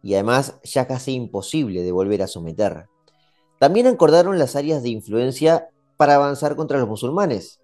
y 0.04 0.14
además 0.14 0.60
ya 0.64 0.86
casi 0.86 1.14
imposible 1.14 1.82
de 1.82 1.92
volver 1.92 2.22
a 2.22 2.28
someter. 2.28 2.86
También 3.58 3.88
acordaron 3.88 4.38
las 4.38 4.56
áreas 4.56 4.84
de 4.84 4.90
influencia 4.90 5.70
para 5.98 6.14
avanzar 6.14 6.56
contra 6.56 6.78
los 6.78 6.88
musulmanes, 6.88 7.62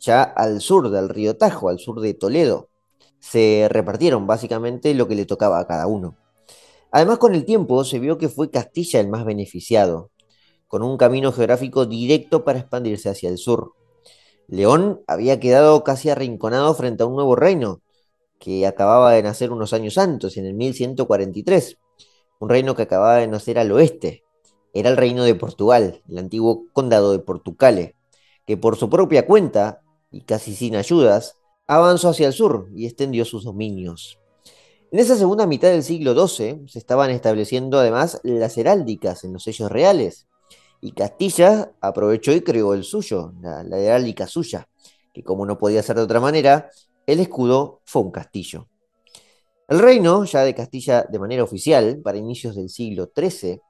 ya 0.00 0.24
al 0.24 0.60
sur 0.60 0.90
del 0.90 1.08
río 1.08 1.36
Tajo, 1.36 1.68
al 1.68 1.78
sur 1.78 2.00
de 2.00 2.14
Toledo. 2.14 2.68
Se 3.20 3.68
repartieron 3.70 4.26
básicamente 4.26 4.92
lo 4.94 5.06
que 5.06 5.14
le 5.14 5.24
tocaba 5.24 5.60
a 5.60 5.68
cada 5.68 5.86
uno. 5.86 6.16
Además, 6.90 7.18
con 7.18 7.32
el 7.36 7.44
tiempo 7.44 7.84
se 7.84 8.00
vio 8.00 8.18
que 8.18 8.28
fue 8.28 8.50
Castilla 8.50 8.98
el 8.98 9.08
más 9.08 9.24
beneficiado, 9.24 10.10
con 10.66 10.82
un 10.82 10.96
camino 10.96 11.30
geográfico 11.30 11.86
directo 11.86 12.42
para 12.42 12.58
expandirse 12.58 13.08
hacia 13.08 13.28
el 13.28 13.38
sur. 13.38 13.72
León 14.48 15.02
había 15.06 15.40
quedado 15.40 15.82
casi 15.84 16.10
arrinconado 16.10 16.74
frente 16.74 17.02
a 17.02 17.06
un 17.06 17.14
nuevo 17.14 17.36
reino, 17.36 17.80
que 18.38 18.66
acababa 18.66 19.12
de 19.12 19.22
nacer 19.22 19.50
unos 19.50 19.72
años 19.72 19.98
antes, 19.98 20.36
en 20.36 20.46
el 20.46 20.54
1143, 20.54 21.78
un 22.38 22.48
reino 22.48 22.74
que 22.74 22.82
acababa 22.82 23.16
de 23.16 23.26
nacer 23.26 23.58
al 23.58 23.72
oeste, 23.72 24.24
era 24.72 24.90
el 24.90 24.96
reino 24.96 25.24
de 25.24 25.34
Portugal, 25.34 26.02
el 26.08 26.18
antiguo 26.18 26.66
condado 26.72 27.12
de 27.12 27.18
Portucale, 27.18 27.96
que 28.46 28.56
por 28.56 28.76
su 28.76 28.90
propia 28.90 29.26
cuenta, 29.26 29.82
y 30.10 30.20
casi 30.20 30.54
sin 30.54 30.76
ayudas, 30.76 31.36
avanzó 31.66 32.10
hacia 32.10 32.26
el 32.26 32.32
sur 32.32 32.68
y 32.74 32.86
extendió 32.86 33.24
sus 33.24 33.44
dominios. 33.44 34.18
En 34.92 35.00
esa 35.00 35.16
segunda 35.16 35.46
mitad 35.46 35.68
del 35.68 35.82
siglo 35.82 36.14
XII 36.14 36.68
se 36.68 36.78
estaban 36.78 37.10
estableciendo 37.10 37.78
además 37.78 38.20
las 38.22 38.56
heráldicas 38.56 39.24
en 39.24 39.32
los 39.32 39.42
sellos 39.42 39.72
reales, 39.72 40.25
y 40.86 40.92
Castilla 40.92 41.72
aprovechó 41.80 42.30
y 42.30 42.42
creó 42.42 42.72
el 42.72 42.84
suyo, 42.84 43.32
la, 43.40 43.76
heráldica 43.76 44.28
suya, 44.28 44.68
que 45.12 45.24
como 45.24 45.44
no 45.44 45.58
podía 45.58 45.82
ser 45.82 45.96
de 45.96 46.02
otra 46.02 46.20
manera, 46.20 46.70
el 47.08 47.18
escudo 47.18 47.80
fue 47.84 48.02
un 48.02 48.12
castillo. 48.12 48.68
El 49.66 49.80
reino, 49.80 50.24
ya 50.24 50.44
de 50.44 50.54
Castilla 50.54 51.02
de 51.02 51.18
manera 51.18 51.42
oficial, 51.42 52.00
para 52.04 52.18
inicios 52.18 52.54
del 52.54 52.68
siglo 52.68 53.10
XIII, 53.12 53.60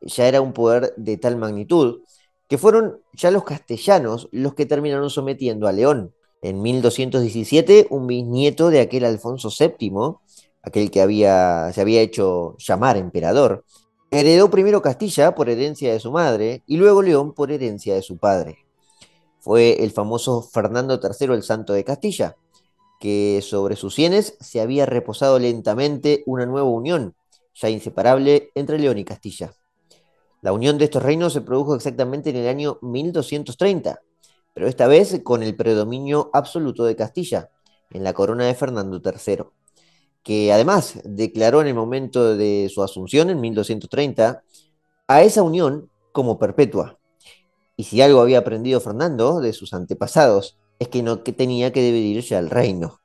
ya 0.00 0.26
era 0.26 0.40
un 0.40 0.52
poder 0.52 0.92
de 0.96 1.16
tal 1.18 1.36
magnitud 1.36 2.00
que 2.48 2.58
fueron 2.58 3.00
ya 3.12 3.30
los 3.30 3.44
castellanos 3.44 4.28
los 4.32 4.54
que 4.54 4.66
terminaron 4.66 5.08
sometiendo 5.08 5.68
a 5.68 5.72
León. 5.72 6.14
En 6.42 6.62
1217, 6.62 7.86
un 7.90 8.08
bisnieto 8.08 8.70
de 8.70 8.80
aquel 8.80 9.04
Alfonso 9.04 9.50
VII, 9.56 10.16
aquel 10.64 10.90
que 10.90 11.00
había, 11.00 11.70
se 11.72 11.80
había 11.80 12.00
hecho 12.00 12.56
llamar 12.58 12.96
emperador, 12.96 13.64
heredó 14.10 14.50
primero 14.50 14.82
Castilla 14.82 15.34
por 15.34 15.48
herencia 15.48 15.92
de 15.92 16.00
su 16.00 16.12
madre 16.12 16.62
y 16.66 16.76
luego 16.76 17.02
León 17.02 17.32
por 17.32 17.50
herencia 17.50 17.94
de 17.94 18.02
su 18.02 18.18
padre. 18.18 18.58
Fue 19.40 19.84
el 19.84 19.90
famoso 19.90 20.42
Fernando 20.42 21.00
III 21.02 21.32
el 21.34 21.42
Santo 21.42 21.72
de 21.72 21.84
Castilla, 21.84 22.36
que 23.00 23.40
sobre 23.42 23.76
sus 23.76 23.94
sienes 23.94 24.36
se 24.40 24.60
había 24.60 24.86
reposado 24.86 25.38
lentamente 25.38 26.22
una 26.26 26.46
nueva 26.46 26.68
unión, 26.68 27.14
ya 27.54 27.68
inseparable 27.68 28.50
entre 28.54 28.78
León 28.78 28.98
y 28.98 29.04
Castilla. 29.04 29.52
La 30.42 30.52
unión 30.52 30.78
de 30.78 30.84
estos 30.84 31.02
reinos 31.02 31.32
se 31.32 31.40
produjo 31.40 31.74
exactamente 31.74 32.30
en 32.30 32.36
el 32.36 32.48
año 32.48 32.78
1230, 32.82 34.00
pero 34.54 34.68
esta 34.68 34.86
vez 34.86 35.20
con 35.22 35.42
el 35.42 35.56
predominio 35.56 36.30
absoluto 36.32 36.84
de 36.84 36.96
Castilla, 36.96 37.50
en 37.90 38.04
la 38.04 38.12
corona 38.12 38.46
de 38.46 38.54
Fernando 38.54 39.00
III, 39.04 39.44
que 40.26 40.52
además 40.52 40.98
declaró 41.04 41.60
en 41.60 41.68
el 41.68 41.74
momento 41.74 42.36
de 42.36 42.68
su 42.68 42.82
asunción, 42.82 43.30
en 43.30 43.40
1230, 43.40 44.42
a 45.06 45.22
esa 45.22 45.44
unión 45.44 45.88
como 46.10 46.36
perpetua. 46.36 46.98
Y 47.76 47.84
si 47.84 48.02
algo 48.02 48.20
había 48.20 48.38
aprendido 48.38 48.80
Fernando 48.80 49.38
de 49.38 49.52
sus 49.52 49.72
antepasados, 49.72 50.58
es 50.80 50.88
que 50.88 51.04
no 51.04 51.22
que 51.22 51.32
tenía 51.32 51.72
que 51.72 51.80
dividirse 51.80 52.36
el 52.36 52.50
reino. 52.50 52.98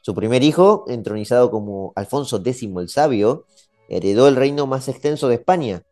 Su 0.00 0.14
primer 0.14 0.42
hijo, 0.42 0.86
entronizado 0.88 1.50
como 1.50 1.92
Alfonso 1.94 2.38
X 2.38 2.62
el 2.62 2.88
Sabio, 2.88 3.44
heredó 3.90 4.26
el 4.26 4.36
reino 4.36 4.66
más 4.66 4.88
extenso 4.88 5.28
de 5.28 5.34
España, 5.34 5.82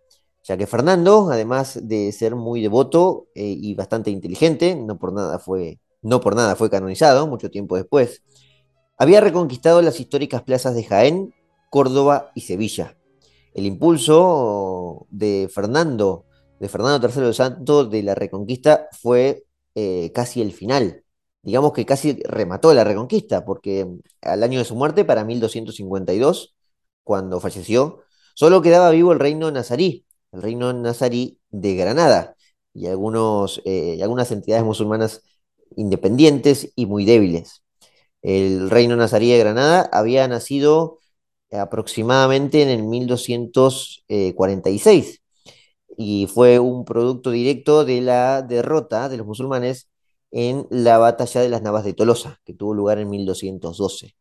ya 0.45 0.57
que 0.57 0.67
Fernando, 0.67 1.29
además 1.31 1.79
de 1.83 2.11
ser 2.13 2.37
muy 2.37 2.63
devoto 2.63 3.27
eh, 3.35 3.55
y 3.55 3.75
bastante 3.75 4.11
inteligente, 4.11 4.77
no 4.77 4.99
por 4.99 5.13
nada 5.13 5.39
fue, 5.41 5.79
no 6.01 6.23
por 6.23 6.35
nada 6.35 6.57
fue 6.57 6.71
canonizado 6.71 7.27
mucho 7.27 7.51
tiempo 7.51 7.77
después, 7.77 8.23
había 9.01 9.23
reconquistado 9.23 9.81
las 9.81 9.99
históricas 9.99 10.43
plazas 10.43 10.75
de 10.75 10.85
Jaén, 10.85 11.35
Córdoba 11.71 12.33
y 12.35 12.43
Sevilla. 12.43 12.99
El 13.55 13.65
impulso 13.65 15.07
de 15.11 15.49
Fernando, 15.51 16.27
de 16.61 16.69
Fernando 16.69 17.09
III 17.09 17.29
el 17.29 17.35
Santo 17.35 17.87
de 17.87 18.03
la 18.03 18.15
reconquista 18.15 18.89
fue 18.93 19.47
eh, 19.75 20.13
casi 20.15 20.43
el 20.43 20.53
final. 20.53 21.03
Digamos 21.43 21.73
que 21.73 21.87
casi 21.87 22.23
remató 22.25 22.75
la 22.75 22.85
reconquista, 22.85 23.47
porque 23.47 23.89
al 24.21 24.43
año 24.43 24.59
de 24.59 24.67
su 24.67 24.77
muerte, 24.77 25.07
para 25.07 25.25
1252, 25.25 26.55
cuando 27.03 27.41
falleció, 27.41 28.03
solo 28.35 28.61
quedaba 28.61 28.91
vivo 28.91 29.13
el 29.13 29.19
reino 29.19 29.51
nazarí, 29.51 30.05
el 30.31 30.43
reino 30.43 30.75
nazarí 30.75 31.41
de 31.49 31.75
Granada 31.75 32.37
y 32.75 32.87
algunos, 32.87 33.63
eh, 33.65 33.99
algunas 34.03 34.31
entidades 34.31 34.65
musulmanas 34.65 35.23
independientes 35.75 36.71
y 36.77 36.85
muy 36.85 37.07
débiles. 37.07 37.63
El 38.23 38.71
reino 38.71 38.97
nazarí 38.97 39.31
de 39.31 39.39
Granada 39.39 39.89
había 39.93 40.27
nacido 40.29 40.99
aproximadamente 41.51 42.63
en 42.63 42.69
el 42.69 42.83
1246 42.85 45.21
y 45.97 46.27
fue 46.27 46.59
un 46.59 46.85
producto 46.85 47.31
directo 47.31 47.85
de 47.85 48.01
la 48.01 48.43
derrota 48.43 49.09
de 49.09 49.17
los 49.19 49.27
musulmanes 49.27 49.89
en 50.31 50.67
la 50.71 50.99
batalla 50.99 51.41
de 51.41 51.49
las 51.49 51.63
Navas 51.63 51.85
de 51.85 51.95
Tolosa, 51.95 52.41
que 52.45 52.55
tuvo 52.55 52.75
lugar 52.75 52.99
en 52.99 53.11
1212. 53.11 54.15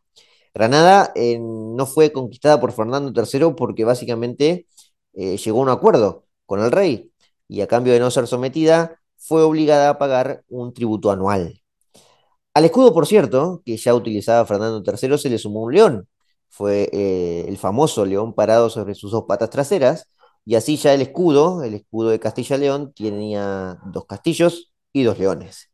Granada 0.54 1.12
eh, 1.16 1.40
no 1.40 1.86
fue 1.86 2.12
conquistada 2.12 2.60
por 2.60 2.72
Fernando 2.74 3.12
III 3.16 3.54
porque 3.56 3.86
básicamente 3.86 4.68
eh, 5.14 5.38
llegó 5.38 5.60
a 5.60 5.64
un 5.64 5.70
acuerdo 5.70 6.26
con 6.46 6.62
el 6.62 6.72
rey 6.72 7.12
y 7.48 7.62
a 7.62 7.68
cambio 7.68 7.94
de 7.94 8.00
no 8.00 8.12
ser 8.12 8.28
sometida 8.28 9.00
fue 9.18 9.44
obligada 9.44 9.90
a 9.90 9.98
pagar 10.00 10.44
un 10.50 10.74
tributo 10.74 11.12
anual. 11.12 11.59
Al 12.54 12.66
escudo, 12.66 12.94
por 12.94 13.06
cierto, 13.08 13.62
que 13.66 13.78
ya 13.78 13.94
utilizaba 13.96 14.46
Fernando 14.46 14.84
III, 14.86 15.18
se 15.18 15.30
le 15.30 15.38
sumó 15.38 15.62
un 15.64 15.74
león. 15.74 16.08
Fue 16.50 16.90
eh, 16.92 17.46
el 17.48 17.58
famoso 17.58 18.06
león 18.06 18.34
parado 18.34 18.70
sobre 18.70 18.96
sus 18.96 19.12
dos 19.12 19.26
patas 19.28 19.50
traseras, 19.50 20.08
y 20.46 20.56
así 20.56 20.78
ya 20.78 20.94
el 20.94 21.02
escudo, 21.02 21.64
el 21.64 21.76
escudo 21.76 22.10
de 22.10 22.20
Castilla-León, 22.20 22.94
tenía 22.96 23.80
dos 23.86 24.06
castillos 24.06 24.74
y 24.92 25.04
dos 25.04 25.20
leones. 25.20 25.70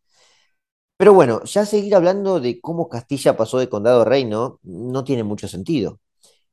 Pero 0.98 1.14
bueno, 1.14 1.44
ya 1.44 1.66
seguir 1.66 1.96
hablando 1.96 2.40
de 2.40 2.62
cómo 2.62 2.88
Castilla 2.90 3.36
pasó 3.36 3.58
de 3.60 3.70
condado 3.70 4.02
a 4.02 4.06
reino 4.06 4.60
no 4.64 5.04
tiene 5.04 5.24
mucho 5.24 5.48
sentido. 5.48 6.00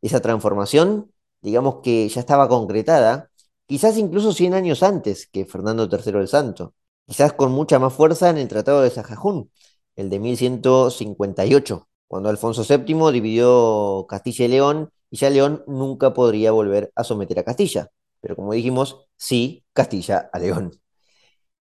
Esa 0.03 0.21
transformación, 0.21 1.13
digamos 1.41 1.77
que 1.83 2.09
ya 2.09 2.21
estaba 2.21 2.49
concretada, 2.49 3.31
quizás 3.67 3.97
incluso 3.99 4.33
100 4.33 4.55
años 4.55 4.83
antes 4.83 5.29
que 5.29 5.47
Fernando 5.47 5.89
III 5.91 6.19
el 6.21 6.29
Santo, 6.29 6.75
quizás 7.07 7.33
con 7.35 7.53
mucha 7.53 7.79
más 7.79 7.93
fuerza 7.95 8.31
en 8.31 8.39
el 8.39 8.49
Tratado 8.49 8.83
de 8.83 8.91
Sajajún, 8.91 9.51
el 9.97 10.11
de 10.11 10.19
1158, 10.19 11.89
cuando 12.09 12.29
Alfonso 12.29 12.65
VII 12.69 13.13
dividió 13.13 14.07
Castilla 14.09 14.45
y 14.45 14.49
León 14.49 14.91
y 15.11 15.19
ya 15.19 15.31
León 15.31 15.63
nunca 15.67 16.15
podría 16.15 16.53
volver 16.53 16.93
a 16.97 17.05
someter 17.05 17.39
a 17.39 17.45
Castilla. 17.45 17.91
Pero 18.21 18.37
como 18.37 18.53
dijimos, 18.53 19.07
sí, 19.17 19.65
Castilla 19.73 20.31
a 20.33 20.39
León. 20.39 20.73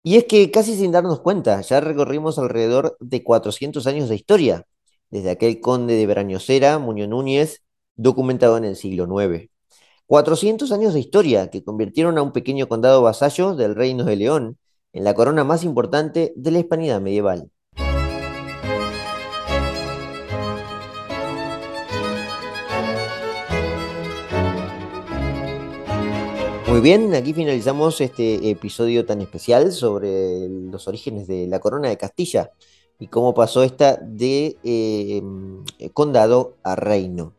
Y 0.03 0.17
es 0.17 0.25
que 0.25 0.51
casi 0.51 0.75
sin 0.75 0.91
darnos 0.91 1.21
cuenta, 1.21 1.61
ya 1.61 1.79
recorrimos 1.79 2.37
alrededor 2.37 2.97
de 2.99 3.23
400 3.23 3.87
años 3.87 4.09
de 4.09 4.15
historia, 4.15 4.67
desde 5.09 5.29
aquel 5.31 5.61
conde 5.61 5.95
de 5.95 6.07
Brañosera, 6.07 6.79
Muñoz 6.79 7.07
Núñez, 7.07 7.63
documentado 7.95 8.57
en 8.57 8.65
el 8.65 8.75
siglo 8.75 9.07
IX. 9.21 9.49
400 10.07 10.71
años 10.71 10.93
de 10.93 10.99
historia 10.99 11.49
que 11.49 11.63
convirtieron 11.63 12.17
a 12.17 12.21
un 12.21 12.33
pequeño 12.33 12.67
condado 12.67 13.01
vasallo 13.01 13.55
del 13.55 13.75
Reino 13.75 14.03
de 14.03 14.15
León 14.17 14.57
en 14.91 15.03
la 15.05 15.13
corona 15.13 15.43
más 15.43 15.63
importante 15.63 16.33
de 16.35 16.51
la 16.51 16.59
hispanidad 16.59 17.01
medieval. 17.01 17.49
Muy 26.73 26.81
bien, 26.81 27.13
aquí 27.13 27.35
finalizamos 27.35 28.01
este 28.01 28.49
episodio 28.49 29.05
tan 29.05 29.21
especial 29.21 29.71
sobre 29.71 30.49
los 30.49 30.87
orígenes 30.87 31.27
de 31.27 31.45
la 31.45 31.59
corona 31.59 31.87
de 31.87 31.97
Castilla 31.97 32.49
y 32.97 33.09
cómo 33.09 33.35
pasó 33.35 33.61
esta 33.61 33.97
de 33.97 34.57
eh, 34.63 35.21
condado 35.93 36.55
a 36.63 36.75
reino. 36.75 37.35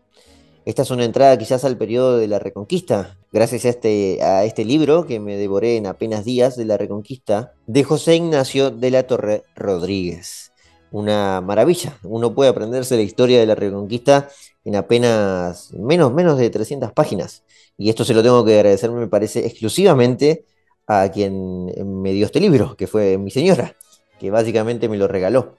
Esta 0.65 0.83
es 0.83 0.91
una 0.93 1.05
entrada 1.05 1.37
quizás 1.37 1.65
al 1.65 1.77
periodo 1.77 2.17
de 2.17 2.29
la 2.29 2.39
Reconquista, 2.39 3.19
gracias 3.33 3.65
a 3.65 3.71
este, 3.71 4.23
a 4.23 4.45
este 4.45 4.65
libro 4.65 5.05
que 5.05 5.19
me 5.19 5.37
devoré 5.37 5.79
en 5.79 5.89
apenas 5.89 6.25
días 6.25 6.57
de 6.57 6.67
la 6.67 6.77
Reconquista, 6.77 7.55
de 7.67 7.83
José 7.83 8.15
Ignacio 8.15 8.71
de 8.71 8.93
la 8.93 9.03
Torre 9.09 9.43
Rodríguez. 9.57 10.54
Una 10.95 11.41
maravilla, 11.41 11.99
uno 12.05 12.37
puede 12.37 12.51
aprenderse 12.51 12.95
la 12.95 13.03
historia 13.03 13.41
de 13.41 13.47
la 13.47 13.57
Reconquista 13.57 14.29
en 14.65 14.77
apenas 14.77 15.73
menos, 15.73 16.15
menos 16.15 16.39
de 16.39 16.49
300 16.51 16.93
páginas. 16.93 17.43
Y 17.77 17.91
esto 17.91 18.05
se 18.05 18.15
lo 18.15 18.23
tengo 18.23 18.45
que 18.45 18.55
agradecer, 18.55 18.93
me 18.93 19.09
parece, 19.09 19.45
exclusivamente 19.45 20.45
a 20.87 21.11
quien 21.11 21.67
me 22.01 22.13
dio 22.13 22.27
este 22.27 22.39
libro, 22.39 22.77
que 22.77 22.87
fue 22.87 23.19
mi 23.19 23.33
señora, 23.33 23.75
que 24.21 24.31
básicamente 24.31 24.89
me 24.89 24.97
lo 24.97 25.09
regaló. 25.09 25.57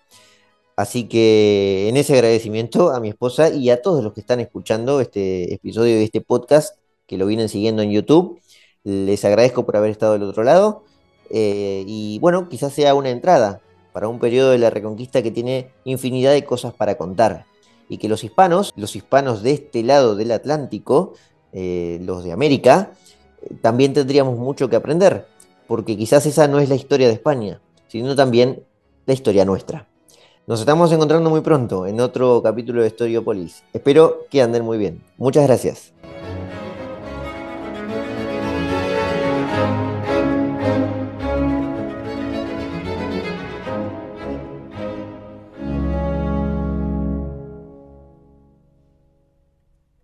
Así 0.78 1.10
que 1.10 1.90
en 1.90 1.98
ese 1.98 2.14
agradecimiento 2.14 2.92
a 2.92 3.02
mi 3.02 3.10
esposa 3.10 3.50
y 3.50 3.70
a 3.72 3.82
todos 3.82 4.06
los 4.06 4.14
que 4.14 4.22
están 4.22 4.40
escuchando 4.40 5.02
este 5.02 5.54
episodio 5.54 5.96
de 5.96 6.06
este 6.06 6.22
podcast, 6.22 6.78
que 7.08 7.18
lo 7.18 7.26
vienen 7.26 7.50
siguiendo 7.50 7.82
en 7.82 7.92
YouTube, 7.92 8.40
les 8.86 9.26
agradezco 9.26 9.66
por 9.66 9.76
haber 9.76 9.92
estado 9.92 10.14
del 10.14 10.24
otro 10.24 10.44
lado. 10.44 10.86
Eh, 11.30 11.84
y 11.86 12.20
bueno, 12.20 12.48
quizás 12.48 12.72
sea 12.72 12.96
una 12.96 13.10
entrada 13.10 13.62
para 13.96 14.10
un 14.10 14.20
periodo 14.20 14.52
de 14.52 14.58
la 14.58 14.70
Reconquista 14.70 15.24
que 15.24 15.32
tiene 15.32 15.72
infinidad 15.86 16.34
de 16.34 16.44
cosas 16.44 16.74
para 16.74 16.98
contar. 16.98 17.46
Y 17.88 17.98
que 17.98 18.10
los 18.10 18.26
hispanos, 18.26 18.74
los 18.76 18.94
hispanos 18.94 19.42
de 19.42 19.54
este 19.54 19.84
lado 19.84 20.18
del 20.18 20.34
Atlántico, 20.34 21.14
eh, 21.54 22.02
los 22.04 22.26
de 22.26 22.34
América, 22.34 22.92
también 23.62 23.94
tendríamos 23.94 24.38
mucho 24.38 24.70
que 24.70 24.76
aprender, 24.76 25.28
porque 25.66 25.96
quizás 25.96 26.26
esa 26.26 26.50
no 26.50 26.60
es 26.60 26.68
la 26.68 26.76
historia 26.76 27.08
de 27.08 27.14
España, 27.14 27.62
sino 27.88 28.18
también 28.18 28.66
la 29.06 29.14
historia 29.14 29.46
nuestra. 29.46 29.88
Nos 30.46 30.60
estamos 30.60 30.92
encontrando 30.92 31.30
muy 31.30 31.40
pronto 31.40 31.88
en 31.88 32.02
otro 32.02 32.42
capítulo 32.44 32.82
de 32.82 32.90
Historiopolis. 32.90 33.64
Espero 33.72 34.26
que 34.30 34.42
anden 34.42 34.66
muy 34.66 34.78
bien. 34.78 35.06
Muchas 35.18 35.46
gracias. 35.48 35.95